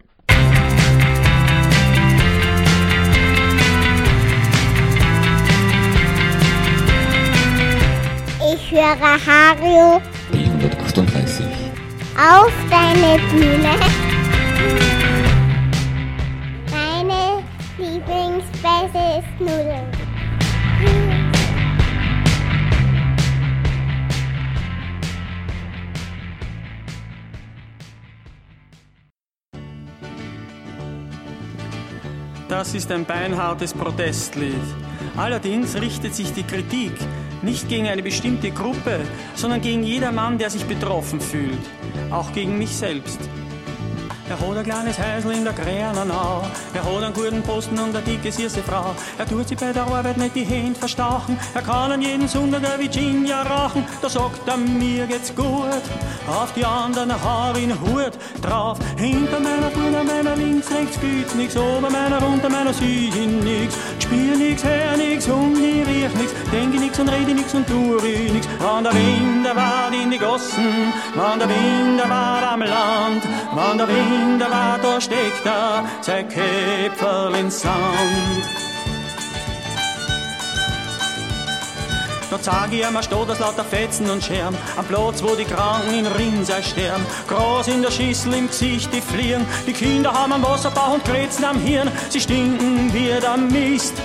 Ich 8.53 8.71
höre 8.71 9.25
Hario. 9.25 10.01
138. 10.33 11.45
Auf 12.17 12.53
deine 12.69 13.17
Bühne. 13.29 13.75
Meine 16.69 17.43
Lieblingsbässe 17.77 19.19
ist 19.19 19.39
Nudeln. 19.39 19.88
Das 32.49 32.73
ist 32.73 32.91
ein 32.91 33.05
beinhartes 33.05 33.75
Protestlied. 33.75 34.55
Allerdings 35.15 35.79
richtet 35.79 36.15
sich 36.15 36.33
die 36.33 36.41
Kritik 36.41 36.93
nicht 37.43 37.69
gegen 37.69 37.87
eine 37.87 38.01
bestimmte 38.01 38.49
Gruppe, 38.49 39.01
sondern 39.35 39.61
gegen 39.61 39.83
jedermann, 39.83 40.39
der 40.39 40.49
sich 40.49 40.65
betroffen 40.65 41.21
fühlt, 41.21 41.59
auch 42.09 42.33
gegen 42.33 42.57
mich 42.57 42.75
selbst. 42.75 43.19
Er 44.29 44.39
hat 44.39 44.57
ein 44.57 44.63
kleines 44.63 44.99
Häusl 44.99 45.31
in 45.31 45.43
der 45.43 45.53
Gränenau. 45.53 46.43
Er 46.75 46.83
hat 46.83 47.03
einen 47.03 47.13
guten 47.15 47.41
Posten 47.41 47.79
und 47.79 47.95
eine 47.95 48.05
dicke, 48.05 48.31
süße 48.31 48.61
Frau. 48.61 48.93
Er 49.17 49.27
tut 49.27 49.47
sich 49.47 49.57
bei 49.57 49.73
der 49.73 49.87
Arbeit 49.87 50.17
nicht 50.17 50.35
die 50.35 50.43
Hände 50.43 50.79
verstauchen. 50.79 51.39
Er 51.55 51.63
kann 51.63 51.91
an 51.91 52.01
jedem 52.01 52.27
Sonntag 52.27 52.61
ein 52.63 52.79
Virginia 52.79 53.41
rauchen. 53.41 53.83
Da 54.03 54.07
sagt 54.07 54.47
er, 54.47 54.57
mir 54.57 55.07
geht's 55.07 55.33
gut. 55.35 55.81
Auf 56.27 56.53
die 56.55 56.63
anderen 56.63 57.11
hau 57.11 57.53
ich 57.55 57.69
Hut 57.81 58.13
drauf. 58.43 58.77
Hinter 58.97 59.39
meiner 59.39 59.71
Vorder, 59.71 60.03
meiner 60.03 60.35
links, 60.35 60.69
rechts 60.71 60.99
gibt's 61.01 61.33
nix. 61.33 61.57
Ober 61.57 61.89
meiner, 61.89 62.23
unter 62.23 62.49
meiner 62.49 62.71
sieh 62.71 63.09
ich 63.09 63.15
nix. 63.15 63.73
Spür 63.97 64.35
nix, 64.37 64.63
hör 64.63 64.95
nix 64.95 65.27
und 65.27 65.57
ich 65.57 65.87
riech 65.87 66.13
nix. 66.13 66.33
Denke 66.51 66.77
nix 66.77 66.99
und 66.99 67.09
rede 67.09 67.33
nix 67.33 67.51
und 67.55 67.65
tu 67.65 67.97
ich 68.05 68.31
nix. 68.31 68.47
Wann 68.59 68.83
der 68.83 68.93
Wind, 68.93 69.43
der 69.43 69.55
Wald 69.55 69.93
in 70.03 70.11
die 70.11 70.19
Gossen. 70.19 70.93
Wann 71.15 71.39
der 71.39 71.49
Wind, 71.49 71.99
der 71.99 72.09
Wald 72.09 72.43
am 72.43 72.61
Land. 72.61 73.23
Wann 73.55 73.77
der 73.79 73.87
Wind, 73.87 74.18
in 74.21 74.39
der 74.39 74.49
Water 74.49 75.01
steckt 75.01 75.45
da 75.45 75.83
sein 76.01 76.27
Käpferl 76.27 77.35
in 77.35 77.49
Sand. 77.49 78.43
Da 82.29 82.39
zeig 82.39 82.71
ich 82.71 82.85
einmal 82.85 83.01
steht 83.01 83.27
das 83.27 83.39
lauter 83.39 83.63
Fetzen 83.63 84.07
und 84.09 84.23
Scherm, 84.23 84.55
am 84.77 84.85
Platz, 84.85 85.23
wo 85.23 85.33
die 85.35 85.45
Kranken 85.45 85.95
in 85.95 86.05
Rinser 86.05 86.61
sterben. 86.61 87.03
Gras 87.27 87.67
in 87.67 87.81
der 87.81 87.89
Schüssel, 87.89 88.33
im 88.35 88.47
Gesicht 88.47 88.93
die 88.93 89.01
fliehen, 89.01 89.45
die 89.65 89.73
Kinder 89.73 90.13
haben 90.13 90.33
am 90.33 90.43
Wasserbauch 90.43 90.93
und 90.93 91.05
Krätzen 91.05 91.45
am 91.45 91.59
Hirn, 91.59 91.91
sie 92.09 92.21
stinken 92.21 92.93
wie 92.93 93.19
der 93.19 93.37
Mist 93.37 93.95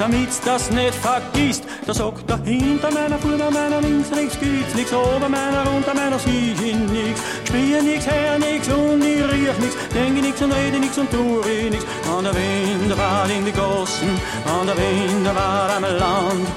damit's 0.00 0.40
das 0.40 0.70
nicht 0.70 0.94
vergisst. 0.94 1.64
Da 1.86 1.92
sagt 1.92 2.30
er 2.30 2.38
hinter 2.38 2.90
meiner, 2.90 3.18
vorne 3.18 3.50
meiner, 3.50 3.80
links, 3.82 4.10
rechts 4.16 4.38
gibt's 4.40 4.74
nix, 4.74 4.92
ober 4.92 5.28
meiner, 5.28 5.64
unter 5.76 5.94
meiner 5.94 6.18
sieh 6.18 6.52
ich 6.52 6.74
nix. 6.74 7.20
Spiel 7.44 7.82
nix, 7.82 8.06
her 8.06 8.38
nix 8.38 8.66
und 8.68 9.04
ich 9.04 9.22
riech 9.30 9.58
nix, 9.60 9.74
denke 9.94 10.22
nix 10.22 10.40
und 10.40 10.52
rede 10.52 10.78
nix 10.78 10.96
und 10.96 11.10
tu 11.10 11.40
ich 11.46 11.70
nix. 11.70 11.84
An 12.10 12.24
der 12.24 12.34
Wind 12.34 12.96
war 12.96 13.28
in 13.30 13.44
die 13.44 13.52
Gossen, 13.52 14.12
an 14.46 14.66
der 14.66 14.76
Wind 14.76 15.26
war 15.34 15.68
am 15.76 15.82
Land, 15.82 16.48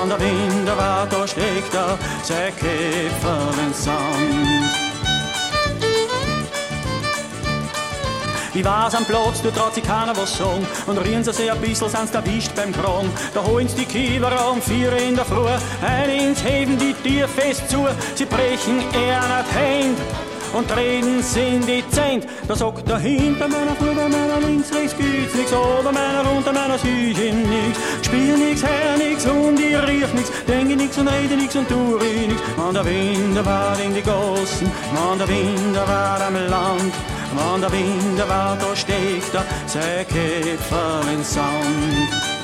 an 0.00 0.08
der 0.08 0.20
Wind 0.20 0.68
war 0.76 1.06
da 1.06 1.26
steckt 1.26 1.74
er, 1.74 1.98
sein 2.22 2.52
Käfer 2.56 3.54
in 3.64 3.72
Sand. 3.72 4.89
Ich 8.52 8.64
weiß 8.64 8.96
am 8.96 9.04
Platz, 9.04 9.42
du 9.42 9.50
traut 9.50 9.74
sich 9.74 9.84
keiner 9.84 10.16
was 10.16 10.36
sagen. 10.36 10.66
Und 10.86 10.98
rieren 10.98 11.22
sie 11.22 11.32
sich 11.32 11.50
ein 11.50 11.60
bisschen, 11.60 11.88
sind 11.88 12.12
erwischt 12.14 12.52
beim 12.56 12.72
Kragen. 12.72 13.10
Da 13.32 13.44
holen 13.44 13.68
sie 13.68 13.76
die 13.76 13.84
Kiewer 13.84 14.32
um 14.50 14.60
vier 14.60 14.92
in 14.96 15.14
der 15.14 15.24
Früh. 15.24 15.46
Ein 15.86 16.10
ins 16.10 16.42
Heben 16.42 16.76
die 16.76 16.94
Tier 16.94 17.28
fest 17.28 17.70
zu. 17.70 17.86
Sie 18.16 18.24
brechen 18.24 18.82
er 18.92 19.20
nicht 19.20 19.54
Hand 19.54 20.29
und 20.52 20.68
treten 20.68 21.22
sind 21.22 21.66
die 21.68 21.84
Zent. 21.90 22.26
Da 22.48 22.54
sagt 22.54 22.88
er 22.88 22.98
hinter 22.98 23.48
meiner, 23.48 23.74
vorder 23.76 24.08
meiner, 24.08 24.40
links, 24.46 24.72
rechts 24.74 24.96
gibt's 24.96 25.34
nix, 25.34 25.52
oder 25.52 25.92
meiner, 25.92 26.30
unter 26.36 26.52
meiner 26.52 26.78
sieh 26.78 27.10
ich 27.10 27.18
nix. 27.18 27.78
Spiel 28.02 28.36
nix, 28.36 28.62
her 28.62 28.96
nix 28.98 29.26
und 29.26 29.58
ich 29.58 29.76
riech 29.88 30.12
nix, 30.14 30.30
denke 30.46 30.76
nix 30.76 30.98
und 30.98 31.08
rede 31.08 31.36
nix 31.36 31.54
und 31.56 31.68
tu 31.68 31.98
ich 31.98 32.28
nix. 32.28 32.40
Man 32.56 32.74
der 32.74 32.84
Wind, 32.84 33.44
war 33.44 33.78
in 33.80 33.94
die 33.94 34.02
Gossen, 34.02 34.70
man 34.94 35.18
der 35.18 35.28
Wind, 35.28 35.76
war 35.76 36.20
am 36.20 36.34
Land. 36.34 36.94
Wann 37.34 37.60
der 37.60 37.70
Wind 37.70 38.18
war, 38.28 38.56
da 38.56 38.74
steckt 38.74 39.34
er 39.34 39.44
sein 39.66 40.06
Käfer 40.08 41.00
in 41.12 41.22
Sand. 41.22 42.39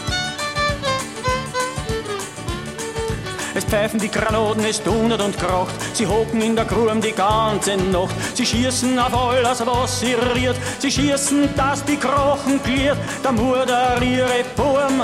Es 3.57 3.65
pfeifen 3.65 3.99
die 3.99 4.11
Granaten, 4.11 4.63
es 4.67 4.83
dundert 4.83 5.23
und 5.23 5.39
kracht. 5.39 5.75
Sie 5.95 6.07
hocken 6.07 6.43
in 6.43 6.55
der 6.55 6.67
Grube 6.67 6.95
die 7.03 7.13
ganze 7.13 7.79
Nacht. 7.79 8.15
Sie 8.35 8.45
schießen 8.45 8.99
auf 8.99 9.15
alles, 9.15 9.65
was 9.65 10.01
sie 10.01 10.13
riert. 10.35 10.57
Sie 10.79 10.91
schießen, 10.91 11.49
dass 11.57 11.83
die 11.87 11.97
Krochen 11.97 12.63
gliert. 12.63 12.99
Der 13.25 13.33
Mutter 13.33 13.97
ihre 14.03 14.45
Form 14.55 15.03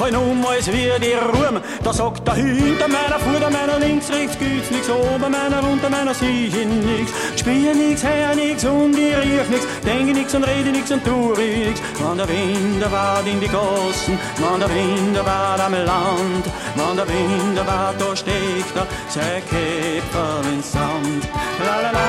fallen 0.00 0.16
um, 0.16 0.46
als 0.46 0.66
wie 0.68 0.90
die 0.98 1.14
Ruhm. 1.14 1.60
Da 1.84 1.92
sagt 1.92 2.26
er 2.26 2.34
hinter 2.34 2.88
meiner, 2.88 3.18
vor 3.20 3.50
meiner, 3.50 3.78
links, 3.78 4.10
rechts 4.10 4.38
gibt's 4.38 4.70
nix, 4.70 4.88
oben 4.88 5.30
meiner, 5.30 5.62
unter 5.62 5.90
meiner 5.90 6.12
ich 6.12 6.54
nix. 6.54 7.12
Spiel 7.36 7.74
nix, 7.74 8.02
her 8.02 8.34
nix 8.34 8.64
und 8.64 8.96
ich 8.96 9.16
riech 9.16 9.48
nix, 9.50 9.64
denke 9.84 10.12
nix 10.14 10.34
und 10.34 10.44
rede 10.44 10.70
nix 10.70 10.90
und 10.90 11.04
tu 11.04 11.34
nix. 11.36 11.80
Wann 12.02 12.16
der 12.16 12.28
Wind 12.28 12.82
wart 12.90 13.26
in 13.26 13.40
die 13.40 13.48
Gossen, 13.48 14.18
wann 14.38 14.60
der 14.60 14.70
Wind 14.70 15.16
wart 15.30 15.60
am 15.60 15.74
Land, 15.74 16.44
wann 16.76 16.96
der 16.96 17.06
Wind 17.06 17.58
wart, 17.66 18.00
da 18.00 18.16
steckt 18.16 18.76
er, 18.76 18.86
sein 19.08 19.42
Käfer 19.50 20.40
ins 20.52 20.72
Sand. 20.72 21.22
La 21.66 21.76
la 21.84 21.90
la, 21.98 22.08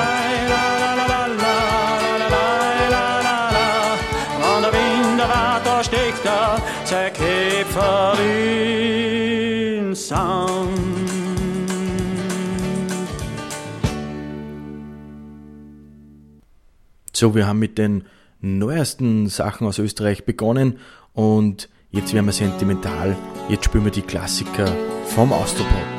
la 0.52 0.62
la 0.80 0.94
la 0.94 1.06
la 1.06 1.32
er, 6.24 6.62
sein 6.84 7.12
Käfer 7.12 7.41
im 9.78 9.94
Sand. 9.94 10.68
So, 17.12 17.34
wir 17.34 17.46
haben 17.46 17.58
mit 17.58 17.78
den 17.78 18.04
neuesten 18.40 19.28
Sachen 19.28 19.66
aus 19.66 19.78
Österreich 19.78 20.24
begonnen 20.24 20.78
und 21.12 21.68
jetzt 21.90 22.12
werden 22.14 22.26
wir 22.26 22.32
sentimental. 22.32 23.16
Jetzt 23.48 23.66
spielen 23.66 23.84
wir 23.84 23.92
die 23.92 24.02
Klassiker 24.02 24.74
vom 25.06 25.32
Austropop. 25.32 25.91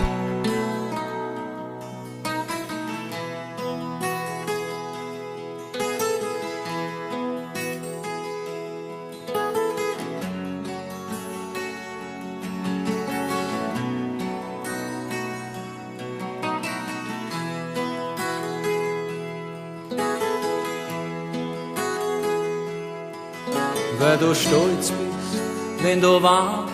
du 26.03 26.21
warst 26.21 26.73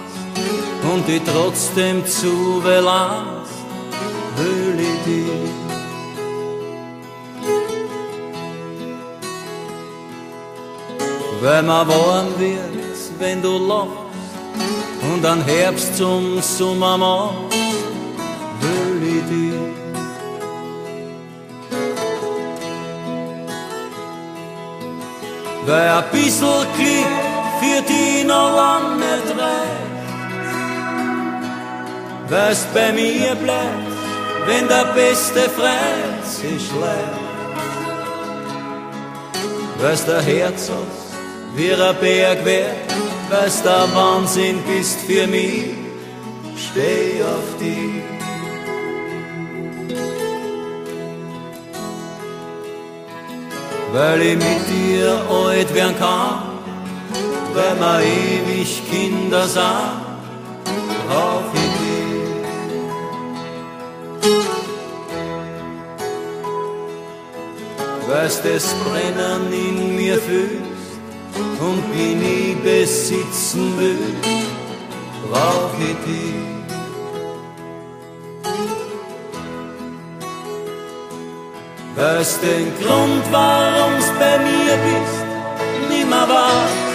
und 0.92 1.08
die 1.08 1.22
trotzdem 1.24 2.06
zu 2.06 2.62
belast, 2.64 3.54
will 4.38 4.80
ich 4.80 5.04
dich. 5.06 5.52
Weil 11.42 11.64
man 11.64 11.88
warm 11.88 12.28
wird, 12.40 13.20
wenn 13.20 13.42
du 13.42 13.58
lachst 13.72 13.92
und 15.14 15.24
dann 15.24 15.42
Herbst 15.44 15.96
zum 15.96 16.42
Sommer 16.42 16.98
machst, 16.98 17.56
will 18.62 19.02
ich 19.16 19.24
dich. 19.32 19.60
Weil 25.68 25.90
ein 25.90 26.04
bisschen 26.12 26.66
Glück 26.78 27.30
für 27.60 27.82
die 27.84 28.24
noch 28.24 28.69
Weil's 32.30 32.66
bei 32.74 32.92
mir 32.92 33.36
bleibt, 33.36 33.92
wenn 34.46 34.68
der 34.68 34.86
beste 34.94 35.50
Freund 35.50 36.24
sich 36.24 36.68
schlägt. 36.68 37.20
Weil's 39.82 40.06
der 40.06 40.22
Herz 40.22 40.70
hat, 40.70 41.56
wie 41.56 41.74
ein 41.74 41.96
Berg 42.00 42.46
wär, 42.46 42.76
weil's 43.30 43.62
der 43.64 43.88
Wahnsinn 43.96 44.60
bist 44.64 45.00
für 45.08 45.26
mich, 45.28 45.72
steh 46.56 47.24
auf 47.24 47.60
dich. 47.60 48.04
weil 53.92 54.22
ich 54.22 54.36
mit 54.36 54.68
dir 54.70 55.20
alt 55.30 55.74
werden 55.74 55.98
kann, 55.98 56.44
weil 57.54 57.80
wir 57.80 58.02
ewig 58.02 58.82
Kinder 58.90 59.48
sind, 59.48 59.64
brauch 61.08 61.54
ich 61.54 61.60
dich. 61.60 61.99
Weil's 68.10 68.42
das 68.42 68.74
Brennen 68.86 69.54
in 69.54 69.96
mir 69.96 70.18
fühlst 70.18 70.98
und 71.60 71.84
wie 71.94 72.16
nie 72.16 72.56
besitzen 72.56 73.78
will, 73.78 74.16
brauch 75.30 75.76
ich 75.80 75.96
dich. 76.08 76.34
Weil's 81.96 82.40
den 82.40 82.68
Grund, 82.80 83.32
warum's 83.32 84.10
bei 84.18 84.40
mir 84.40 84.76
bist, 84.88 85.26
nimmer 85.92 86.28
weißt. 86.28 86.90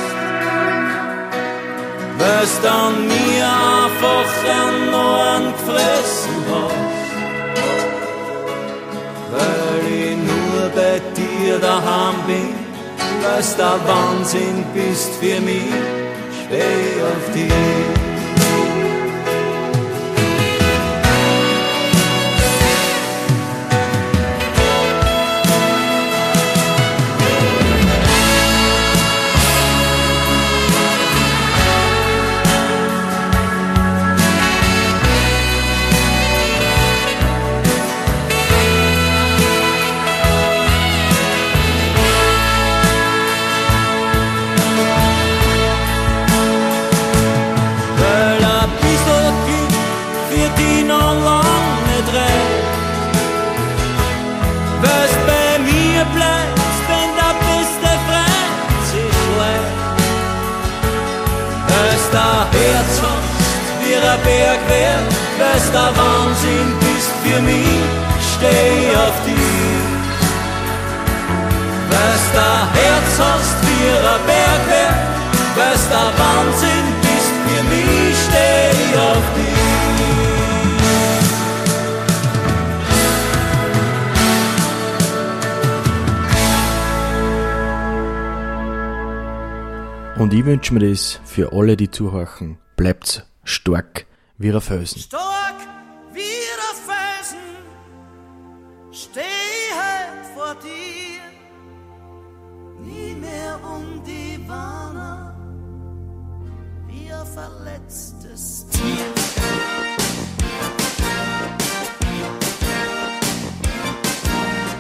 Weil's 2.18 2.60
dann 2.60 3.06
mir 3.06 3.46
einfach 3.84 4.32
an 4.60 4.94
Ohren 4.94 5.52
gefressen 5.52 6.36
hast. 6.50 6.83
Bei 10.74 11.00
dir 11.16 11.58
daheim 11.58 12.16
bin, 12.26 12.54
weil's 13.22 13.56
der 13.56 13.78
Wahnsinn 13.86 14.64
bist 14.74 15.12
für 15.20 15.40
mich, 15.40 15.72
steh 16.46 17.02
auf 17.02 17.34
dich. 17.34 18.03
Ein 64.14 64.22
Berg 64.22 64.60
wär, 64.68 64.98
weil's 65.38 65.70
der 65.72 65.90
Wahnsinn 65.96 66.68
bist 66.80 67.12
für 67.22 67.40
mich, 67.42 67.82
steh 68.32 68.96
auf 68.96 69.16
dich. 69.26 69.82
Weil's 71.90 72.26
der 72.38 72.58
Herz 72.78 73.12
hast, 73.18 73.56
wie 73.66 73.88
ein 73.90 74.22
Berg 74.26 74.62
wär, 74.68 74.92
weil's 75.56 75.88
der 75.88 76.08
Wahnsinn 76.20 76.86
bist 77.02 77.34
für 77.44 77.62
mich, 77.72 78.16
steh 78.26 78.98
auf 78.98 79.26
dich. 79.36 79.54
Und 90.16 90.32
ich 90.32 90.44
wünsche 90.44 90.72
mir 90.72 90.88
das 90.88 91.20
für 91.24 91.52
alle, 91.52 91.76
die 91.76 91.90
zuhören. 91.90 92.58
Bleibt 92.76 93.26
stark 93.44 94.06
wie 94.38 94.50
ein 94.50 94.60
Felsen. 94.60 95.00
Stark 95.00 95.54
wie 96.12 96.20
der 96.20 96.74
Felsen, 96.86 97.38
steh 98.90 99.20
halt 99.78 100.26
vor 100.34 100.54
dir, 100.56 101.20
nie 102.80 103.14
mehr 103.14 103.58
um 103.62 104.02
die 104.04 104.40
Warner, 104.48 105.34
wie 106.86 107.12
ein 107.12 107.26
verletztes 107.26 108.66
Tier. 108.70 109.12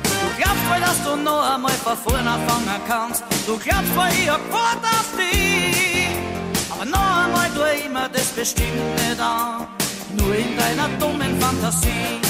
Du 0.02 0.42
glaubst 0.42 0.68
wohl, 0.68 0.80
dass 0.80 1.04
du 1.04 1.16
noch 1.22 1.54
einmal 1.54 1.72
von 1.72 1.96
vorne 1.96 2.30
anfangen 2.30 2.80
kannst, 2.88 3.22
du 3.46 3.58
glaubst 3.58 3.94
wohl, 3.94 4.08
ich 4.10 4.28
hab 4.28 4.44
gewartet 4.46 4.84
auf 4.84 5.16
dich. 5.16 6.33
Noch 6.86 7.24
einmal 7.24 7.50
mir 7.94 8.08
das 8.12 8.28
bestimmt 8.28 8.96
nicht 8.96 9.20
an, 9.20 9.66
nur 10.18 10.34
in 10.34 10.56
deiner 10.56 10.88
dummen 10.98 11.40
Fantasie. 11.40 12.20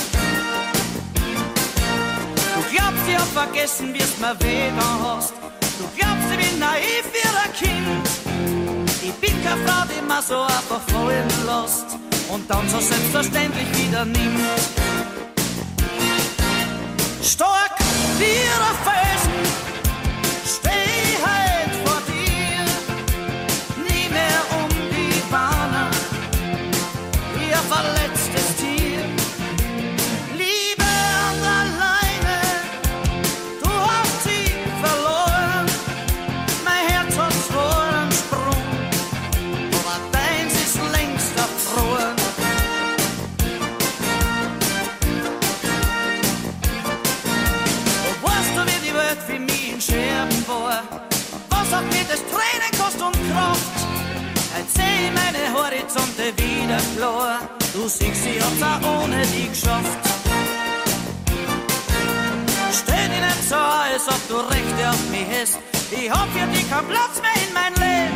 Du 2.54 2.60
glaubst, 2.74 3.08
ich 3.08 3.16
hab 3.16 3.28
vergessen, 3.32 3.94
wie's 3.94 4.16
mir 4.18 4.36
weh 4.40 4.70
da 4.78 5.16
hast. 5.16 5.32
Du 5.78 5.84
glaubst, 5.96 6.30
ich 6.30 6.50
bin 6.50 6.58
naiv 6.60 7.04
wie 7.12 7.28
ein 7.42 7.52
Kind. 7.62 8.06
Ich 9.02 9.14
bin 9.14 9.44
keine 9.44 9.60
Frau, 9.66 9.82
die 9.90 10.02
mir 10.06 10.22
so 10.22 10.42
einfach 10.42 10.82
fallen 10.92 11.28
lässt 11.46 11.86
und 12.28 12.48
dann 12.48 12.68
so 12.68 12.78
selbstverständlich 12.78 13.68
wieder 13.76 14.04
nimmt. 14.04 14.60
Stark 17.22 17.74
wie 18.18 18.42
ein 18.68 18.76
Felsen, 18.84 19.53
Horizonte 55.94 56.32
wieder 56.42 56.78
klar. 56.96 57.38
Du 57.72 57.88
siehst, 57.88 58.26
ich 58.26 58.40
hab's 58.40 58.62
auch 58.62 59.02
ohne 59.02 59.22
dich 59.26 59.50
geschafft. 59.50 59.98
Stell 62.72 63.08
dich 63.08 63.20
nicht 63.20 63.48
so, 63.48 63.54
als 63.54 64.08
ob 64.08 64.28
du 64.28 64.36
Rechte 64.36 64.90
auf 64.90 65.10
mich 65.10 65.26
hast. 65.40 65.58
Ich 65.90 66.10
hab 66.10 66.28
für 66.30 66.46
dich 66.48 66.68
keinen 66.68 66.88
Platz 66.88 67.20
mehr 67.22 67.46
in 67.46 67.54
mein 67.54 67.74
Leben. 67.74 68.14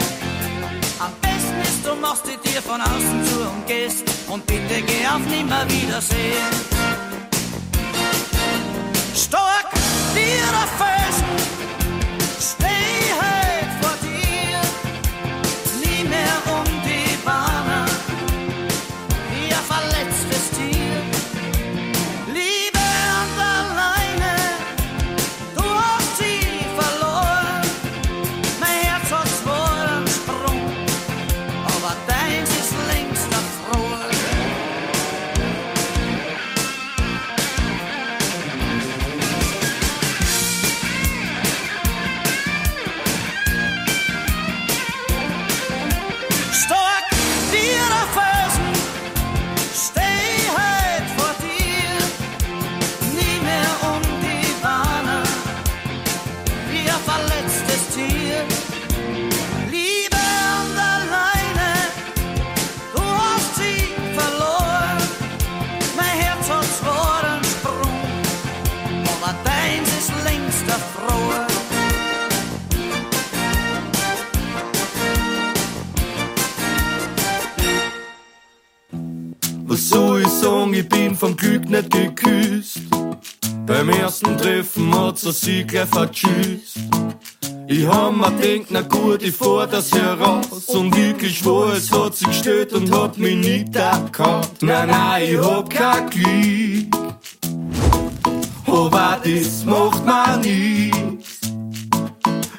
Am 0.98 1.12
besten 1.20 1.60
ist, 1.62 1.86
du 1.86 1.94
machst 2.00 2.24
die 2.26 2.48
Tür 2.48 2.62
von 2.62 2.80
außen 2.80 3.24
zu 3.24 3.40
und 3.48 3.66
gehst. 3.66 4.04
Und 4.28 4.44
bitte 4.46 4.82
geh 4.82 5.06
auf 5.06 5.20
Nimmerwiedersehen. 5.30 6.46
Stark 9.14 9.66
wie 10.14 10.38
der 10.40 11.57
Treffen 84.38 84.94
hat 84.98 85.18
sie 85.18 85.32
sich 85.32 85.66
gleich 85.66 85.88
vertschüsst. 85.88 86.78
Ich 87.66 87.86
hab 87.86 88.16
mir 88.16 88.30
denkt, 88.30 88.70
na 88.70 88.80
gut, 88.80 89.22
ich 89.22 89.34
fahr 89.34 89.66
das 89.66 89.92
heraus. 89.92 90.68
Und 90.68 90.96
wirklich 90.96 91.44
war, 91.44 91.74
es 91.74 91.92
hat 91.92 92.16
sich 92.16 92.28
gestellt 92.28 92.72
und 92.72 92.90
hat 92.90 93.18
mich 93.18 93.36
nicht 93.36 93.76
erkannt. 93.76 94.62
Nein, 94.62 94.88
nein, 94.88 95.28
ich 95.30 95.38
hab 95.38 95.68
kein 95.68 96.08
Glück. 96.08 96.96
Aber 98.66 99.18
das 99.22 99.64
macht 99.64 100.06
man 100.06 100.40
nichts. 100.40 101.40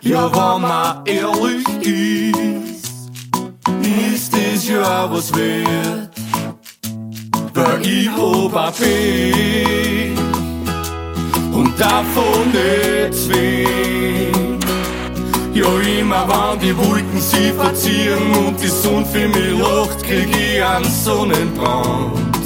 Ja, 0.02 0.32
wenn 0.32 0.62
man 0.62 1.06
ehrlich 1.06 1.68
ist, 1.82 3.10
ist 3.82 4.34
es 4.36 4.68
ja 4.68 5.12
was 5.12 5.34
wert. 5.34 6.10
Weil 7.54 7.86
ich 7.86 8.10
hab 8.10 8.56
ein 8.56 10.19
und 11.60 11.80
davon 11.80 12.52
nicht 12.52 13.14
zwingen. 13.16 14.60
Ja, 15.54 15.68
immer 16.00 16.26
wenn 16.30 16.60
die 16.60 16.76
Wolken 16.78 17.20
sie 17.20 17.52
verziehen 17.52 18.34
und 18.46 18.62
die 18.62 18.68
Sonne 18.68 19.06
für 19.06 19.28
mich 19.28 19.60
lacht, 19.60 20.04
krieg 20.04 20.30
ich 20.30 20.64
einen 20.64 20.86
Sonnenbrand. 20.86 22.46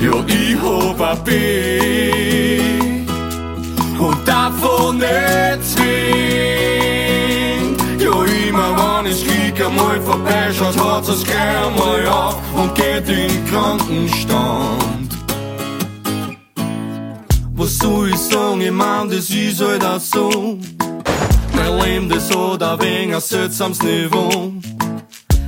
Ja, 0.00 0.12
ich 0.26 0.56
hab 0.62 1.00
ein 1.00 1.24
Bett 1.24 3.08
und 3.98 4.28
davon 4.28 4.98
nicht 4.98 5.64
zwingen. 5.72 6.46
Ja, 7.98 8.14
immer 8.48 8.70
wenn 8.78 9.06
es 9.10 9.24
Krieg 9.24 9.60
einmal 9.66 10.00
vorbeischaut, 10.00 10.76
hat 10.78 11.08
es 11.08 11.24
gleich 11.24 11.66
einmal 11.66 12.06
auf 12.06 12.36
und 12.54 12.74
geht 12.74 13.08
in 13.08 13.28
den 13.28 13.46
Krankenstand. 13.46 14.95
Sagen, 18.16 18.60
ich 18.60 18.70
mein, 18.70 19.08
das 19.08 19.30
ist 19.30 19.60
halt 19.60 19.84
auch 19.84 20.00
so. 20.00 20.58
Mein 21.54 21.78
Leben, 21.78 22.08
das 22.08 22.30
hat 22.30 22.62
ein 22.62 22.80
wenig 22.80 23.14
ein 23.14 23.20
seltsames 23.20 23.82
Niveau. 23.82 24.52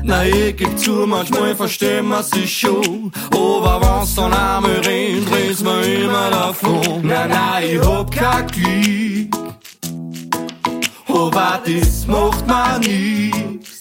Na, 0.03 0.25
ich 0.25 0.57
geb 0.57 0.79
zu, 0.79 1.07
manchmal 1.07 1.55
verstehen 1.55 2.09
wir 2.09 2.23
sich 2.23 2.59
schon. 2.61 3.13
Aber 3.31 3.81
wenn's 3.81 4.15
dann 4.15 4.33
einmal 4.33 4.81
rennt, 4.85 5.31
dreh's 5.31 5.63
mir 5.63 5.83
immer 5.83 6.31
davon. 6.31 7.01
Na, 7.03 7.27
na, 7.27 7.63
ich 7.63 7.81
hab 7.81 8.11
kein 8.11 8.47
Glück. 8.49 9.37
Aber 11.09 11.61
das 11.65 12.07
macht 12.07 12.47
mir 12.47 12.79
nichts. 12.79 13.81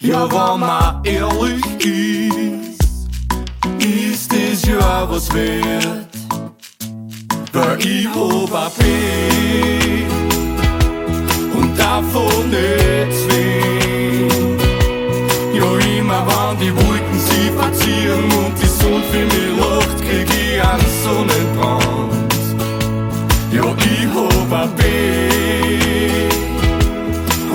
Ja, 0.00 0.30
wenn 0.30 0.60
man 0.60 1.04
ehrlich 1.04 1.64
ist, 1.84 2.82
ist 3.78 4.32
es 4.32 4.62
ja 4.62 5.08
was 5.10 5.32
wert. 5.34 6.05
Ich 7.56 8.06
ein 8.06 8.70
Bett 8.76 10.12
und 11.54 11.78
davon 11.78 12.50
nicht 12.50 13.12
zwingen. 13.24 14.58
Ja, 15.54 15.68
immer 15.98 16.22
wenn 16.26 16.58
die 16.60 16.72
Wolken 16.76 17.18
sie 17.18 17.50
verziehen 17.56 18.24
und 18.24 18.54
die 18.60 18.66
Sonne 18.66 19.04
für 19.10 19.24
mich 19.24 19.52
lacht, 19.58 19.98
krieg 20.02 20.28
ich 20.28 20.62
einen 20.62 20.90
Sonnenbrand. 21.02 22.34
Ja, 23.50 23.64
ich 23.74 24.06
hab 24.14 24.78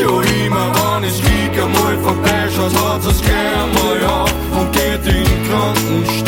Ja, 0.01 0.13
immer 0.47 0.67
wenn 0.75 1.05
es 1.05 1.17
Krieg 1.21 1.55
einmal 1.63 1.97
vorbeischaut, 2.03 2.75
hat 2.75 3.05
es 3.09 3.19
gleich 3.23 3.55
einmal 3.55 4.01
auf 4.05 4.33
und 4.59 4.69
geht 4.73 5.07
in 5.07 5.22
den 5.53 6.22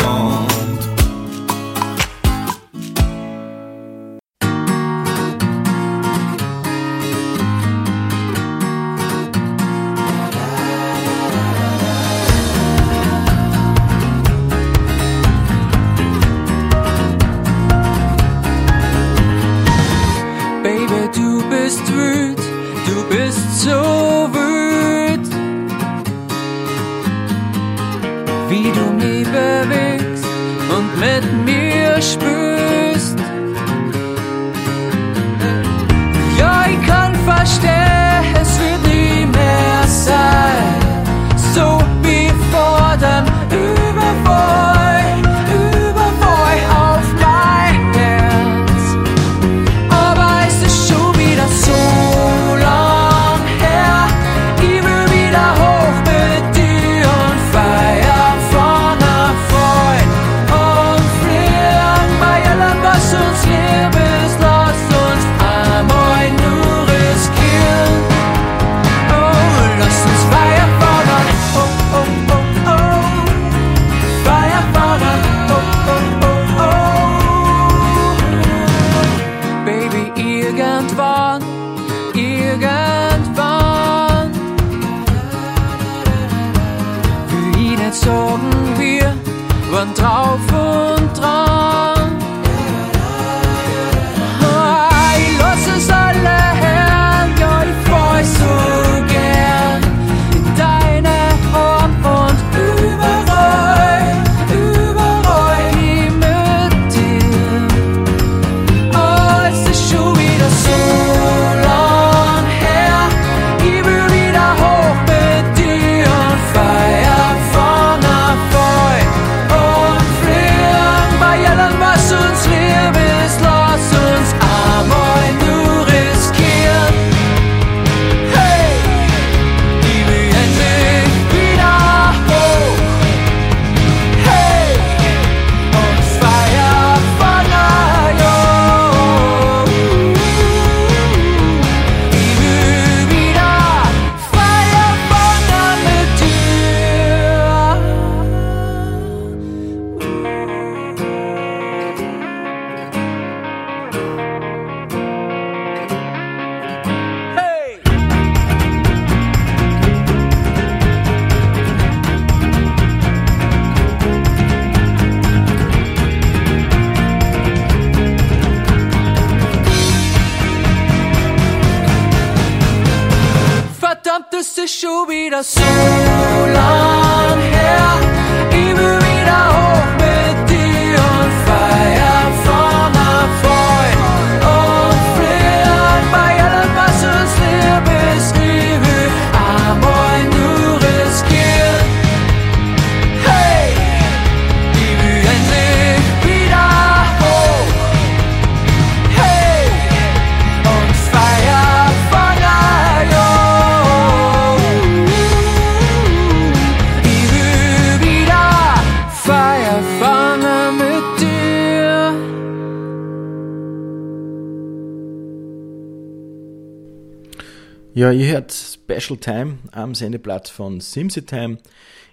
Ja, 218.05 218.11
ihr 218.11 218.27
hört 218.33 218.53
Special 218.53 219.17
Time 219.17 219.57
am 219.71 219.95
Sendeplatz 219.95 220.51
von 220.51 220.79
Time. 220.79 221.57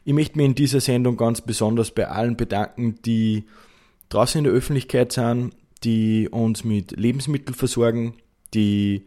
Ich 0.06 0.14
möchte 0.14 0.38
mich 0.38 0.46
in 0.46 0.54
dieser 0.54 0.80
Sendung 0.80 1.18
ganz 1.18 1.42
besonders 1.42 1.90
bei 1.90 2.08
allen 2.08 2.34
bedanken, 2.34 2.94
die 3.04 3.44
draußen 4.08 4.38
in 4.38 4.44
der 4.44 4.54
Öffentlichkeit 4.54 5.12
sind, 5.12 5.52
die 5.84 6.30
uns 6.30 6.64
mit 6.64 6.92
Lebensmitteln 6.92 7.54
versorgen, 7.54 8.14
die 8.54 9.04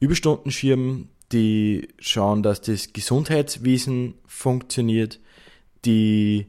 Überstunden 0.00 0.50
schirmen, 0.50 1.08
die 1.32 1.88
schauen, 1.98 2.42
dass 2.42 2.60
das 2.60 2.92
Gesundheitswesen 2.92 4.12
funktioniert, 4.26 5.18
die 5.86 6.46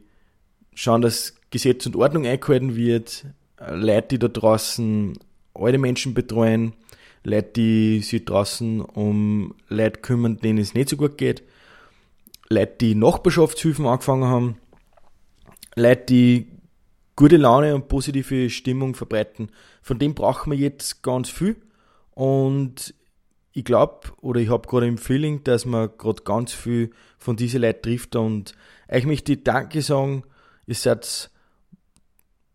schauen, 0.74 1.02
dass 1.02 1.36
Gesetz 1.52 1.86
und 1.86 1.96
Ordnung 1.96 2.26
eingehalten 2.26 2.76
wird, 2.76 3.28
Leute, 3.66 4.08
die 4.10 4.20
da 4.20 4.28
draußen 4.28 5.18
alte 5.54 5.78
Menschen 5.78 6.14
betreuen, 6.14 6.74
Leute, 7.24 7.52
die 7.56 8.02
sich 8.02 8.26
draußen 8.26 8.82
um 8.82 9.56
Leute 9.70 10.02
kümmern, 10.02 10.38
denen 10.38 10.60
es 10.60 10.74
nicht 10.74 10.90
so 10.90 10.98
gut 10.98 11.18
geht, 11.18 11.44
Leute, 12.50 12.76
die 12.82 12.96
Nachbarschaftshilfen 12.96 13.86
angefangen 13.86 14.26
haben, 14.26 14.58
Leute, 15.76 16.06
die 16.06 16.48
gute 17.16 17.38
Laune 17.38 17.76
und 17.76 17.88
positive 17.88 18.50
Stimmung 18.50 18.96
verbreiten. 18.96 19.50
Von 19.82 20.00
dem 20.00 20.14
brauchen 20.14 20.52
wir 20.52 20.58
jetzt 20.58 21.04
ganz 21.04 21.30
viel. 21.30 21.56
Und 22.12 22.94
ich 23.54 23.64
glaube 23.64 24.10
oder 24.22 24.40
ich 24.40 24.50
habe 24.50 24.68
gerade 24.68 24.88
im 24.88 24.98
Feeling, 24.98 25.44
dass 25.44 25.66
man 25.66 25.90
gerade 25.98 26.24
ganz 26.24 26.54
viel 26.54 26.92
von 27.18 27.36
diesen 27.36 27.62
Leuten 27.62 27.84
trifft. 27.84 28.16
Und 28.16 28.56
euch 28.90 29.06
möchte 29.06 29.34
ich 29.34 29.44
Danke 29.44 29.82
sagen, 29.82 30.24
ihr 30.66 30.76
seid 30.76 31.30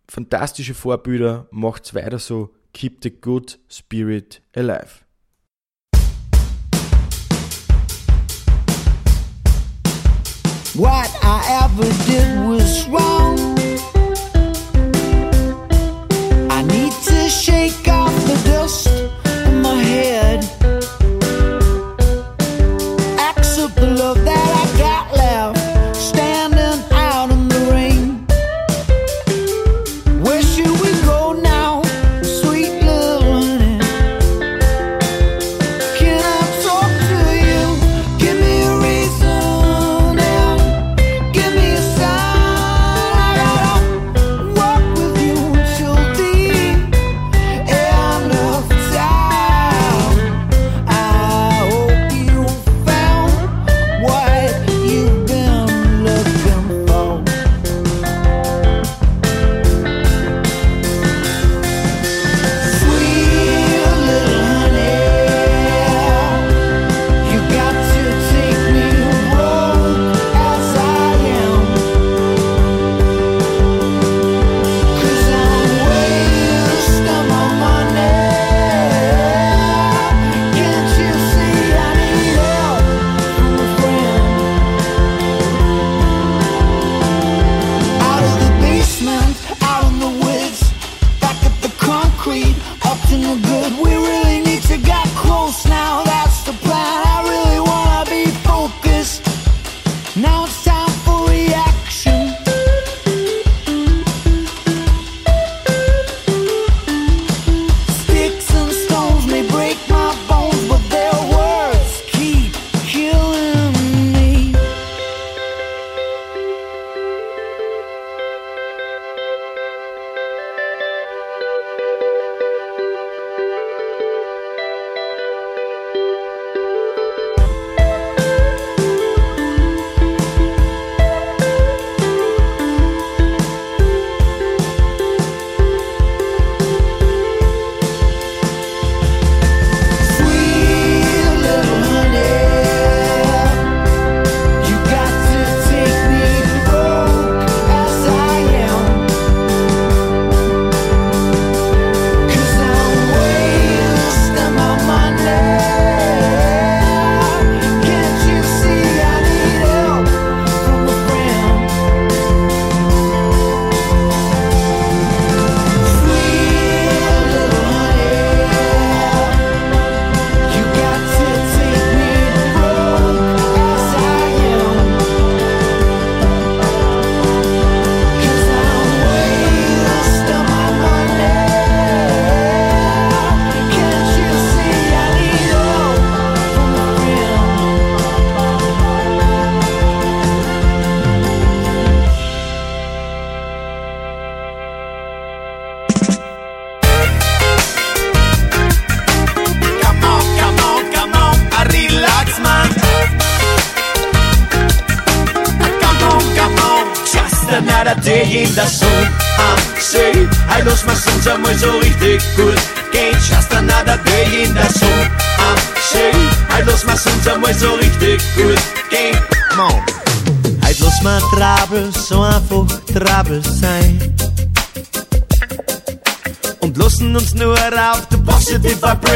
fantastische 0.08 0.74
Vorbilder, 0.74 1.46
macht's 1.50 1.94
weiter 1.94 2.18
so, 2.18 2.50
keep 2.78 3.00
the 3.00 3.10
good 3.10 3.56
spirit 3.66 4.38
alive. 4.54 5.04
What 10.76 11.10
I 11.24 11.38
ever 11.64 11.88
did 12.06 12.28
was 12.46 12.86
wrong. 12.86 13.36
I 16.56 16.62
need 16.62 16.92
to 17.10 17.28
shake 17.28 17.88
off 17.88 18.14
the 18.28 18.36
dust 18.44 18.86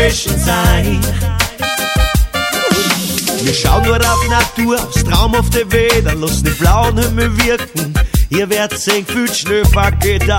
Vibration 0.02 0.36
sein. 0.38 1.00
Wir 3.42 3.54
schauen 3.54 3.84
nur 3.84 3.96
auf 3.96 4.28
Natur, 4.28 4.76
aufs 4.82 5.04
traumhafte 5.04 5.70
Wetter, 5.70 6.14
lassen 6.16 6.44
den 6.44 6.56
blauen 6.56 6.98
Himmel 6.98 7.30
wirken. 7.44 7.94
Ihr 8.30 8.50
werdet 8.50 8.80
sehen, 8.80 9.06
viel 9.06 9.32
schnell 9.32 9.64
vergeht 9.66 10.28
da. 10.28 10.38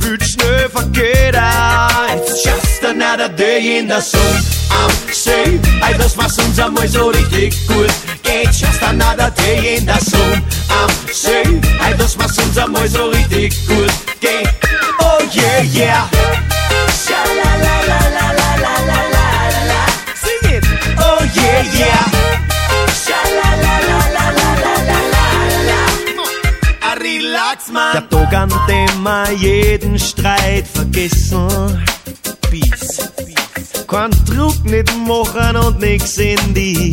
Viel 0.00 0.22
schnell 0.22 0.68
vergeht 0.68 1.34
da. 1.34 1.88
It's 2.14 2.44
just 2.44 2.84
another 2.84 3.30
day 3.30 3.78
in 3.78 3.88
the 3.88 4.00
sun 4.00 4.20
am 4.70 4.90
See, 5.12 5.58
hey, 5.80 5.94
das 5.96 6.16
was 6.18 6.36
uns 6.38 6.58
einmal 6.58 6.88
so 6.88 7.08
richtig 7.08 7.54
gut 7.66 7.90
geht. 8.22 8.52
Just 8.52 8.82
another 8.82 9.30
day 9.30 9.76
in 9.76 9.86
the 9.86 9.98
sun 10.10 10.42
am 10.68 10.90
See, 11.10 11.60
hey, 11.80 11.94
das 11.96 12.18
was 12.18 12.36
uns 12.36 12.58
einmal 12.58 12.86
so 12.88 13.06
richtig 13.06 13.66
gut 13.66 13.92
geht. 14.20 14.48
Oh 14.98 15.22
yeah, 15.32 15.62
yeah. 15.72 16.11
Wir 29.12 29.32
jeden 29.32 29.98
Streit 29.98 30.66
vergessen. 30.66 31.84
Peace. 32.50 33.10
Kein 33.86 34.10
Druck 34.26 34.64
nicht 34.64 34.90
machen 35.06 35.56
und 35.56 35.80
nix 35.80 36.16
in 36.16 36.54
die 36.54 36.92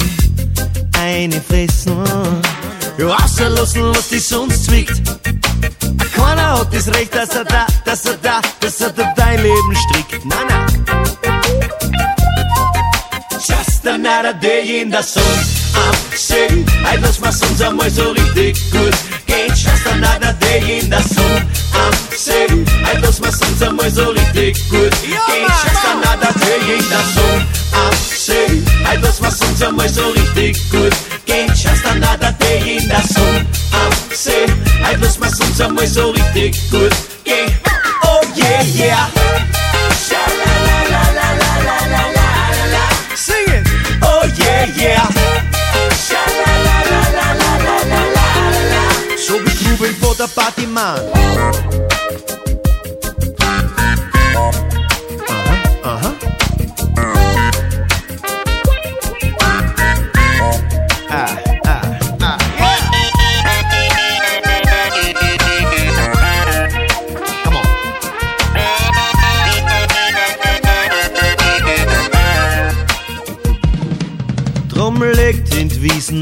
eine 0.98 1.40
fressen. 1.42 2.04
Ja, 2.98 3.08
rauslassen, 3.08 3.96
was 3.96 4.10
die 4.10 4.20
sonst 4.20 4.66
zwickt. 4.66 5.02
Keiner 6.14 6.60
hat 6.60 6.74
das 6.74 6.88
Recht, 6.94 7.16
dass 7.16 7.30
er 7.30 7.46
da, 7.46 7.66
dass 7.86 8.06
er 8.06 8.18
da, 8.22 8.42
dass 8.60 8.82
er 8.82 8.90
da 8.90 9.14
dein 9.16 9.42
Leben 9.42 9.76
strickt. 9.88 10.26
Nein, 10.26 10.48
nein. 10.50 11.19
cara 14.20 14.34
deiinda 14.34 14.98
a 14.98 15.00
Absurd 15.00 16.66
Ai 16.86 16.98
dos 16.98 17.20
maçons 17.20 17.62
a 17.62 17.72
mais 17.72 17.96
ridículos 17.98 18.96
Quente 19.26 19.70
esta 19.70 19.96
nada 19.96 20.34
deiinda 20.34 20.98
a 20.98 21.88
Absurd 21.88 22.66
Ai 22.86 22.98
dos 22.98 23.20
maçons 23.22 23.62
a 23.62 23.72
mais 23.72 23.96
ridículos 23.96 24.90
Quente 25.00 25.68
esta 25.72 25.96
nada 25.96 26.34
deiinda 26.36 26.98
sunt 27.14 27.48
Absurd 27.88 28.64
Ai 28.86 28.98
dos 28.98 29.20
maçons 29.22 29.62
a 29.62 29.72
mais 29.72 29.96
ridículos 29.96 30.96
Quente 31.26 31.68
esta 31.70 31.94
nada 31.94 32.36
deiinda 32.40 33.02
sunt 33.14 33.48
Absurd 33.72 34.54
Ai 34.84 34.98
dos 34.98 35.16
maçons 35.16 35.62
a 35.62 35.70
mais 35.70 35.96
ridículos 35.96 36.94
quem? 37.24 37.46
Oh 38.04 38.22
yeah, 38.36 38.64
yeah. 38.76 39.19
Trubel 50.20 50.28
vor 50.28 50.28
der 50.28 50.28
Party, 50.28 50.68
Mann. 50.68 51.00
Aha, 55.30 55.56
aha. 55.84 56.14
Ah, 61.10 61.28
ah, 61.66 61.82
ah. 62.20 62.38
Drum 74.68 75.02
legt 75.02 75.56
in 75.56 75.70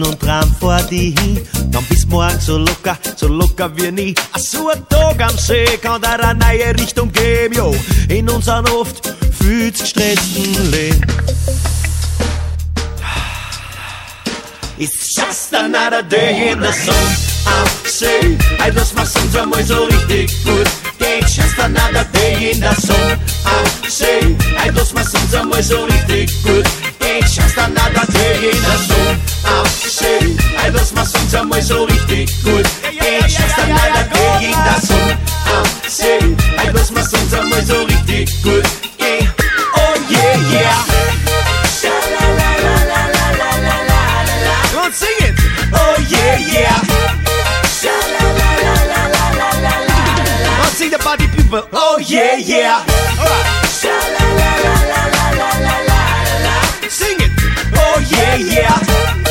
und 0.04 0.20
Tram 0.20 0.56
vor 0.60 0.82
die 0.89 1.16
hin. 1.20 1.57
Dann 1.78 1.86
bis 1.89 2.07
morgen 2.07 2.39
so 2.39 2.57
locker, 2.57 2.97
so 3.15 3.28
locker 3.28 3.69
wie 3.75 3.91
nie. 3.91 4.15
A 4.34 4.39
so 4.39 4.67
ein 4.69 4.84
Tag 4.89 5.21
am 5.21 5.38
See 5.38 5.78
kann 5.80 6.01
da 6.01 6.13
eine 6.13 6.39
neue 6.39 6.73
Richtung 6.73 7.11
geben, 7.11 7.53
jo. 7.53 7.75
In 8.09 8.28
unseren 8.32 8.67
oft 8.69 9.13
viel 9.39 9.71
gestressten 9.71 10.71
Leben. 10.71 11.05
It's 14.80 15.15
just 15.15 15.53
another 15.53 16.01
day 16.01 16.51
in 16.51 16.59
the 16.59 16.71
sun. 16.71 16.95
am 17.45 17.67
See, 17.86 18.38
hey, 18.57 18.71
das 18.71 18.95
macht's 18.95 19.15
uns 19.15 19.36
einmal 19.36 19.63
so 19.63 19.84
richtig 19.84 20.32
gut. 20.45 20.67
Geht 20.97 21.28
just 21.28 21.59
another 21.59 22.05
day 22.11 22.53
in 22.53 22.59
the 22.59 22.73
sun. 22.82 23.19
am 23.45 23.89
See, 23.89 24.36
hey, 24.55 24.71
das 24.73 24.93
macht's 24.93 25.13
uns 25.13 25.32
einmal 25.32 25.61
so 25.61 25.84
richtig 25.84 26.32
gut. 26.41 26.65
Geht 26.99 27.25
just 27.25 27.55
another 27.55 28.11
day 28.13 28.49
in 28.49 28.57
the 28.57 28.78
sun. 28.88 29.19
am 29.45 29.65
See, 29.67 29.87
Bei 30.68 30.74
das 30.74 30.91
macht 30.91 31.18
unser 31.18 31.61
so 31.61 31.86
richtig 31.86 32.43
gut. 32.43 32.65
Ey, 32.84 33.22
Schwester, 33.22 33.63
leider 33.70 34.03
gegen 34.11 34.51
das 34.65 34.86
Song 34.86 35.11
am 35.45 35.63
See. 35.88 36.36
Bei 36.57 36.70
das 36.74 36.91
macht 36.91 37.09
so 37.09 37.84
richtig 37.84 38.43
gut. 38.43 38.63
Oh 38.99 39.95
yeah, 40.09 40.36
yeah. 40.51 40.84
Let's 44.76 44.97
sing 44.97 45.07
it! 45.22 45.36
Oh 45.72 45.95
yeah, 46.09 46.38
yeah! 46.38 46.82
Let's 50.63 50.78
sing 50.78 50.91
the 50.91 50.97
party 50.97 51.28
people! 51.28 51.63
Oh 51.72 51.97
yeah, 52.05 52.36
yeah! 52.36 52.84
Alright! 53.18 53.45
Sing 56.89 57.22
it! 57.22 57.32
Oh 57.74 57.99
yeah, 58.09 58.36
yeah! 58.36 59.26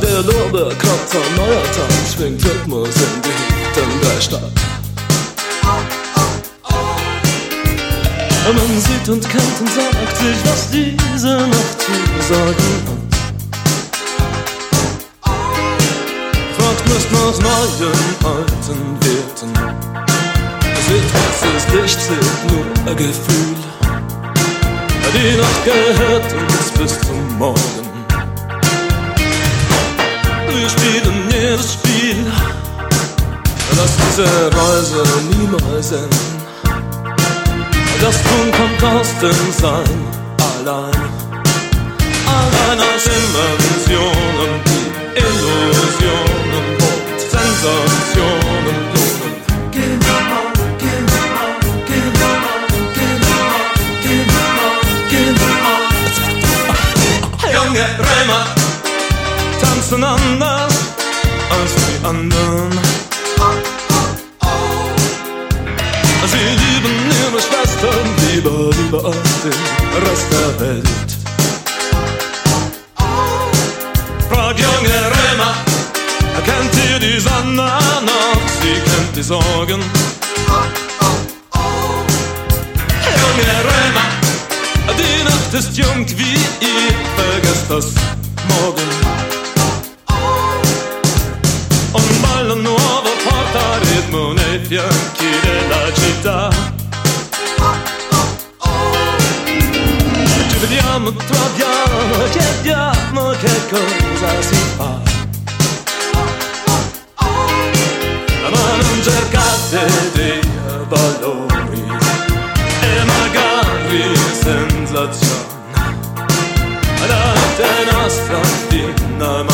Der 0.00 0.22
Lorbeerkratzer, 0.22 1.20
neuer 1.36 1.62
Tag, 1.64 1.92
schwingt 2.12 2.42
Rhythmus 2.44 2.88
in 2.96 3.22
die 3.22 3.28
Hüften 3.28 4.00
der 4.00 4.20
Stadt. 4.22 4.52
Man 8.46 8.80
sieht 8.80 9.08
und 9.10 9.28
kennt 9.28 9.60
und 9.60 9.70
sagt 9.70 10.16
sich, 10.16 10.36
was 10.44 10.70
diese 10.70 11.36
Nacht 11.36 11.78
zu 11.78 11.92
sagen 12.32 12.72
hat. 12.88 13.02
Fragt 16.56 16.86
nicht 16.88 17.12
nach 17.12 17.38
neuen, 17.38 17.92
alten 18.24 18.80
Werten. 19.04 19.52
Seht, 20.88 21.08
was 21.14 21.38
ist 21.54 21.68
nicht, 21.74 22.00
seht 22.00 22.40
nur 22.50 22.64
ein 22.90 22.96
Gefühl. 22.96 23.56
Die 25.14 25.36
Nacht 25.36 25.64
gehört 25.64 26.32
uns 26.32 26.70
bis 26.78 26.92
zum 27.06 27.38
Morgen 27.38 27.91
wir 30.62 30.68
spielen 30.68 31.28
jedes 31.30 31.72
Spiel. 31.72 32.24
Lass 33.76 33.96
diese 33.96 34.28
Reise 34.56 35.02
niemals 35.30 35.90
enden. 35.92 36.42
Das 38.00 38.16
Tun 38.22 38.52
kommt 38.52 38.82
aus 38.84 39.08
dem 39.20 39.52
Sein 39.52 39.98
allein. 40.38 41.00
Allein 42.26 42.78
aus 42.78 43.06
Immersionen, 43.06 44.52
die 44.66 44.86
Illusionen 45.18 46.66
und 46.78 47.18
Sensationen 47.18 48.78
blumen. 48.92 49.32
Genau, 49.72 50.22
genau, 50.78 51.26
genau, 51.88 52.36
genau, 52.64 53.22
genau. 55.10 55.52
Junge 57.52 57.86
Bremer! 57.98 58.61
Bisschen 59.92 60.04
anders 60.04 60.74
als 61.50 61.72
die 61.74 62.06
anderen. 62.06 62.70
Sie 66.32 66.48
lieben 66.62 66.96
ihre 67.20 67.40
Schwestern 67.40 68.06
lieber, 68.32 68.70
lieber 68.70 69.04
als 69.04 69.42
den 69.42 69.60
Rest 70.02 70.28
der 70.32 70.60
Welt. 70.60 71.10
Frag 74.30 74.58
junge 74.58 74.98
Römer, 75.14 75.54
kennt 76.46 76.74
ihr 76.90 76.98
die 76.98 77.20
Sonne 77.20 77.54
noch? 77.54 78.42
Sie 78.62 78.80
kennt 78.90 79.16
die 79.16 79.22
Sorgen. 79.22 79.82
Junge 83.22 83.52
Römer, 83.68 84.08
die 84.98 85.24
Nacht 85.24 85.52
ist 85.52 85.76
jung 85.76 86.06
wie 86.16 86.34
ihr, 86.64 86.94
vergesst 87.16 87.66
das 87.68 87.86
morgen. 88.48 89.31
Ballo 92.42 92.54
nuovo 92.56 93.08
porta 93.22 93.78
ritmo 93.78 94.32
nei 94.32 94.58
fianchi 94.58 95.26
della 95.42 95.92
città. 95.92 96.50
Ci 100.48 100.58
vediamo, 100.58 101.12
troviamo, 101.12 102.24
chiediamo 102.30 103.30
che 103.30 103.60
cosa 103.70 104.42
si 104.42 104.56
fa. 104.76 105.00
Ma 108.50 108.76
non 108.76 109.02
cercate 109.02 110.10
dei 110.12 110.40
valori 110.88 111.84
e 112.80 113.04
magari 113.04 114.16
sensazioni. 114.40 115.50
La 117.06 117.92
nostra 117.92 118.40
fino 118.68 119.51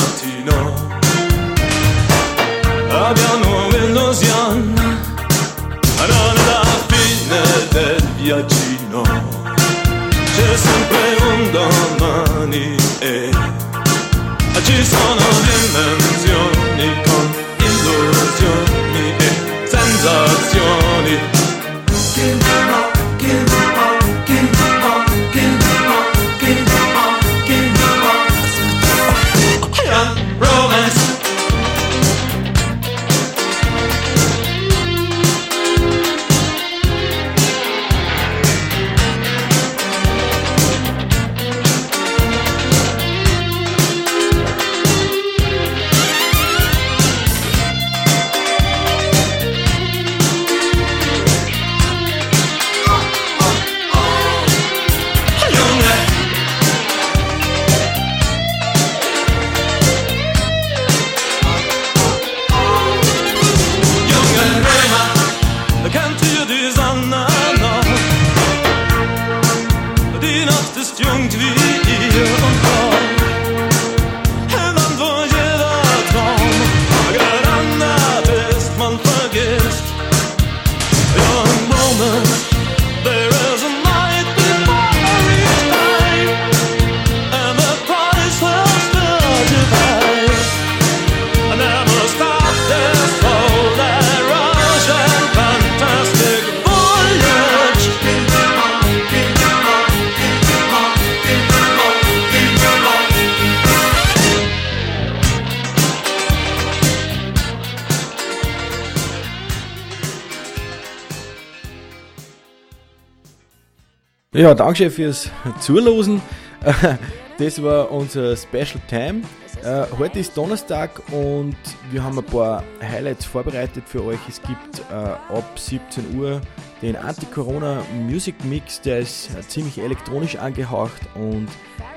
Ja, 114.39 114.55
danke 114.55 114.89
fürs 114.89 115.31
Zulosen. 115.59 116.23
Das 117.39 117.63
war 117.63 117.93
unser 117.93 118.37
Special 118.37 118.81
Time. 118.89 119.23
Äh, 119.63 119.85
Heute 119.97 120.19
ist 120.19 120.37
Donnerstag 120.37 120.91
und 121.13 121.57
wir 121.93 122.03
haben 122.03 122.19
ein 122.19 122.25
paar 122.25 122.65
Highlights 122.83 123.27
vorbereitet 123.27 123.85
für 123.87 124.05
euch. 124.05 124.19
Es 124.29 124.43
gibt 124.43 124.81
äh, 124.91 124.95
ab 124.95 125.57
17 125.57 126.19
Uhr 126.19 126.41
den 126.83 126.97
Anti-Corona 126.97 127.83
Music 128.09 128.45
Mix, 128.45 128.81
der 128.81 128.99
ist 128.99 129.31
äh, 129.37 129.43
ziemlich 129.47 129.79
elektronisch 129.79 130.35
angehaucht 130.35 131.01
und 131.15 131.47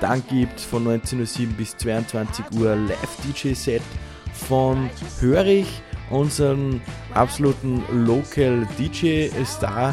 dann 0.00 0.22
gibt 0.28 0.60
es 0.60 0.64
von 0.64 0.86
19.07 0.86 1.56
bis 1.56 1.76
22 1.76 2.44
Uhr 2.60 2.76
Live-DJ-Set 2.76 3.82
von 4.32 4.88
Hörich, 5.18 5.82
unseren 6.10 6.80
absoluten 7.14 7.82
Local 7.92 8.64
DJ-Star. 8.78 9.92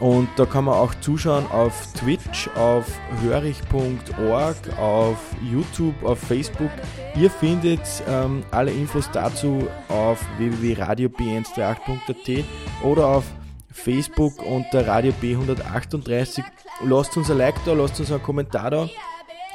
Und 0.00 0.28
da 0.36 0.46
kann 0.46 0.64
man 0.64 0.74
auch 0.74 0.94
zuschauen 1.00 1.46
auf 1.50 1.92
Twitch, 1.92 2.48
auf 2.56 2.86
hörich.org, 3.22 4.56
auf 4.78 5.18
YouTube, 5.42 5.94
auf 6.02 6.18
Facebook. 6.18 6.70
Ihr 7.14 7.30
findet 7.30 7.82
ähm, 8.08 8.42
alle 8.50 8.70
Infos 8.70 9.10
dazu 9.12 9.68
auf 9.88 10.24
www.radio.b138.at 10.38 12.44
oder 12.82 13.08
auf 13.08 13.24
Facebook 13.70 14.42
unter 14.42 14.86
Radio 14.86 15.12
B138. 15.22 16.42
Lasst 16.84 17.18
uns 17.18 17.30
ein 17.30 17.36
Like 17.36 17.62
da, 17.66 17.74
lasst 17.74 18.00
uns 18.00 18.10
einen 18.10 18.22
Kommentar 18.22 18.70
da 18.70 18.88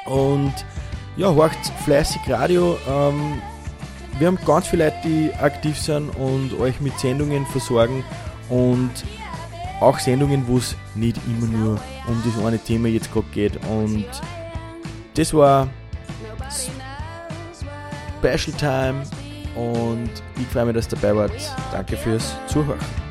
und 0.05 0.53
ja, 1.17 1.33
horcht 1.33 1.73
fleißig 1.83 2.21
Radio. 2.27 2.77
Ähm, 2.87 3.41
wir 4.19 4.27
haben 4.27 4.37
ganz 4.45 4.67
viele 4.67 4.85
Leute, 4.85 4.97
die 5.03 5.33
aktiv 5.33 5.75
sind 5.77 6.09
und 6.17 6.53
euch 6.59 6.79
mit 6.81 6.99
Sendungen 6.99 7.47
versorgen 7.47 8.03
und 8.49 8.91
auch 9.79 9.99
Sendungen, 9.99 10.47
wo 10.47 10.57
es 10.57 10.75
nicht 10.95 11.19
immer 11.27 11.47
nur 11.47 11.79
um 12.07 12.23
das 12.25 12.45
eine 12.45 12.59
Thema 12.59 12.87
jetzt 12.87 13.11
gerade 13.11 13.27
geht. 13.33 13.57
Und 13.67 14.05
das 15.15 15.33
war 15.33 15.67
Special 18.19 18.57
Time 18.57 19.03
und 19.55 20.09
ich 20.39 20.47
freue 20.47 20.65
mich, 20.65 20.75
dass 20.75 20.87
ihr 20.87 20.97
dabei 20.97 21.15
wart. 21.15 21.55
Danke 21.71 21.97
fürs 21.97 22.33
Zuhören. 22.47 23.04